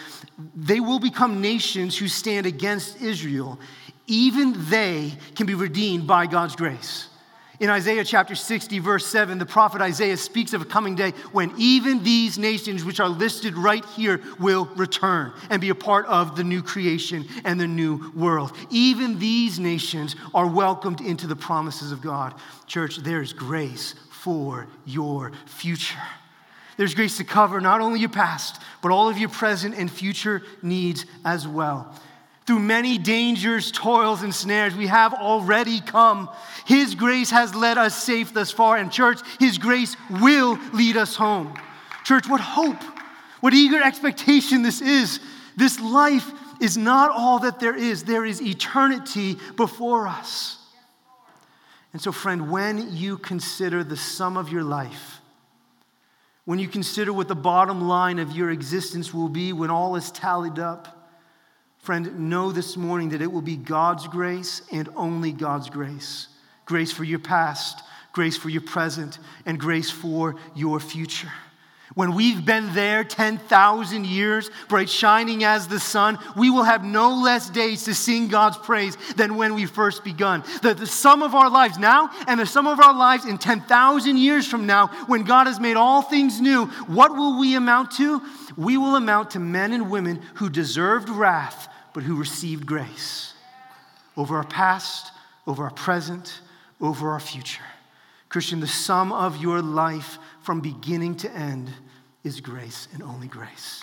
they 0.55 0.81
will 0.81 1.01
become 1.01 1.41
nations 1.41 1.97
who 1.97 2.09
stand 2.09 2.47
against 2.47 3.01
Israel. 3.01 3.59
Even 4.07 4.55
they 4.69 5.13
can 5.35 5.47
be 5.47 5.55
redeemed 5.55 6.07
by 6.07 6.27
God's 6.27 6.57
grace. 6.57 7.09
In 7.59 7.71
Isaiah 7.71 8.05
chapter 8.05 8.35
60, 8.35 8.81
verse 8.81 9.07
7, 9.07 9.39
the 9.39 9.47
prophet 9.47 9.81
Isaiah 9.81 10.19
speaks 10.19 10.53
of 10.53 10.61
a 10.61 10.67
coming 10.67 10.95
day 10.95 11.13
when 11.33 11.55
even 11.57 12.03
these 12.03 12.37
nations, 12.37 12.85
which 12.85 13.01
are 13.01 13.09
listed 13.09 13.57
right 13.57 13.85
here, 13.85 14.21
will 14.39 14.67
return 14.77 15.33
and 15.49 15.61
be 15.61 15.71
a 15.71 15.75
part 15.75 16.05
of 16.07 16.37
the 16.37 16.45
new 16.45 16.63
creation 16.63 17.27
and 17.45 17.59
the 17.59 17.67
new 17.67 18.13
world. 18.15 18.53
Even 18.71 19.19
these 19.19 19.59
nations 19.59 20.17
are 20.35 20.47
welcomed 20.47 21.01
into 21.01 21.27
the 21.27 21.37
promises 21.37 21.93
of 21.93 22.03
God. 22.03 22.35
Church, 22.67 22.99
there's 22.99 23.33
grace 23.33 23.95
for 24.11 24.67
your 24.85 25.33
future. 25.47 26.03
There's 26.77 26.95
grace 26.95 27.17
to 27.17 27.25
cover 27.25 27.61
not 27.63 27.81
only 27.81 28.01
your 28.01 28.11
past, 28.11 28.61
but 28.83 28.93
all 28.93 29.09
of 29.09 29.17
your 29.17 29.31
present 29.31 29.75
and 29.77 29.91
future 29.91 30.43
needs 30.61 31.07
as 31.25 31.49
well. 31.49 31.95
Through 32.47 32.61
many 32.61 32.97
dangers, 32.97 33.73
toils, 33.73 34.23
and 34.23 34.33
snares, 34.33 34.77
we 34.77 34.87
have 34.87 35.13
already 35.13 35.81
come. 35.81 36.31
His 36.65 36.95
grace 36.95 37.31
has 37.31 37.55
led 37.57 37.77
us 37.77 38.01
safe 38.01 38.33
thus 38.33 38.53
far, 38.53 38.77
and 38.77 38.93
church, 38.93 39.21
His 39.41 39.59
grace 39.59 39.97
will 40.09 40.57
lead 40.73 40.97
us 40.97 41.17
home. 41.17 41.55
Church, 42.05 42.29
what 42.29 42.41
hope, 42.41 42.81
what 43.41 43.53
eager 43.53 43.83
expectation 43.83 44.63
this 44.63 44.81
is. 44.81 45.19
This 45.57 45.81
life 45.81 46.31
is 46.61 46.77
not 46.77 47.11
all 47.11 47.41
that 47.41 47.59
there 47.59 47.75
is, 47.75 48.05
there 48.05 48.25
is 48.25 48.41
eternity 48.41 49.39
before 49.57 50.07
us. 50.07 50.59
And 51.93 52.01
so, 52.01 52.13
friend, 52.13 52.51
when 52.51 52.95
you 52.95 53.19
consider 53.19 53.83
the 53.83 53.97
sum 53.97 54.37
of 54.37 54.53
your 54.53 54.63
life, 54.63 55.21
when 56.45 56.61
you 56.61 56.69
consider 56.69 57.13
what 57.13 57.27
the 57.27 57.35
bottom 57.35 57.89
line 57.89 58.21
of 58.21 58.31
your 58.33 58.51
existence 58.51 59.13
will 59.13 59.29
be 59.29 59.53
when 59.53 59.71
all 59.71 59.97
is 59.97 60.13
tallied 60.13 60.61
up, 60.61 60.96
Friend, 61.87 62.19
know 62.29 62.51
this 62.51 62.77
morning 62.77 63.11
that 63.11 63.23
it 63.23 63.31
will 63.31 63.41
be 63.41 63.55
God's 63.55 64.09
grace 64.09 64.61
and 64.73 64.89
only 64.97 65.31
God's 65.31 65.71
grace. 65.71 66.27
Grace 66.65 66.91
for 66.91 67.05
your 67.05 67.21
past, 67.21 67.81
grace 68.11 68.37
for 68.37 68.49
your 68.49 68.63
present, 68.63 69.21
and 69.47 69.57
grace 69.57 69.89
for 69.89 70.35
your 70.57 70.81
future. 70.81 71.31
When 71.95 72.17
we've 72.17 72.45
been 72.45 72.75
there 72.75 73.05
10,000 73.05 74.05
years, 74.05 74.51
bright 74.69 74.91
shining 74.91 75.45
as 75.45 75.69
the 75.69 75.79
sun, 75.79 76.19
we 76.37 76.51
will 76.51 76.65
have 76.65 76.83
no 76.83 77.21
less 77.21 77.49
days 77.51 77.85
to 77.85 77.95
sing 77.95 78.27
God's 78.27 78.57
praise 78.57 78.97
than 79.15 79.37
when 79.37 79.55
we 79.55 79.65
first 79.65 80.03
begun. 80.03 80.43
The, 80.63 80.75
the 80.75 80.89
sum 80.89 81.23
of 81.23 81.37
our 81.37 81.49
lives 81.49 81.79
now 81.79 82.11
and 82.27 82.41
the 82.41 82.47
sum 82.47 82.67
of 82.67 82.81
our 82.81 82.99
lives 82.99 83.27
in 83.27 83.39
10,000 83.39 84.17
years 84.17 84.45
from 84.45 84.67
now, 84.67 84.89
when 85.07 85.23
God 85.23 85.47
has 85.47 85.61
made 85.61 85.77
all 85.77 86.03
things 86.03 86.41
new, 86.41 86.67
what 86.89 87.13
will 87.13 87.39
we 87.39 87.55
amount 87.55 87.93
to? 87.93 88.21
We 88.57 88.77
will 88.77 88.97
amount 88.97 89.31
to 89.31 89.39
men 89.39 89.73
and 89.73 89.89
women 89.89 90.21
who 90.35 90.51
deserved 90.51 91.09
wrath 91.09 91.69
but 91.97 92.05
who 92.05 92.15
received 92.15 92.67
grace 92.67 93.33
over 94.19 94.37
our 94.37 94.45
past, 94.45 95.13
over 95.47 95.65
our 95.65 95.71
present, 95.71 96.43
over 96.79 97.09
our 97.13 97.19
future. 97.19 97.65
Christian, 98.29 98.61
the 98.61 98.67
sum 98.67 99.13
of 99.13 99.39
your 99.39 99.63
life 99.63 100.19
from 100.43 100.61
beginning 100.61 101.17
to 101.17 101.31
end 101.31 101.71
is 102.23 102.43
grace 102.43 102.87
and 102.93 103.03
only 103.03 103.29
grace. 103.29 103.83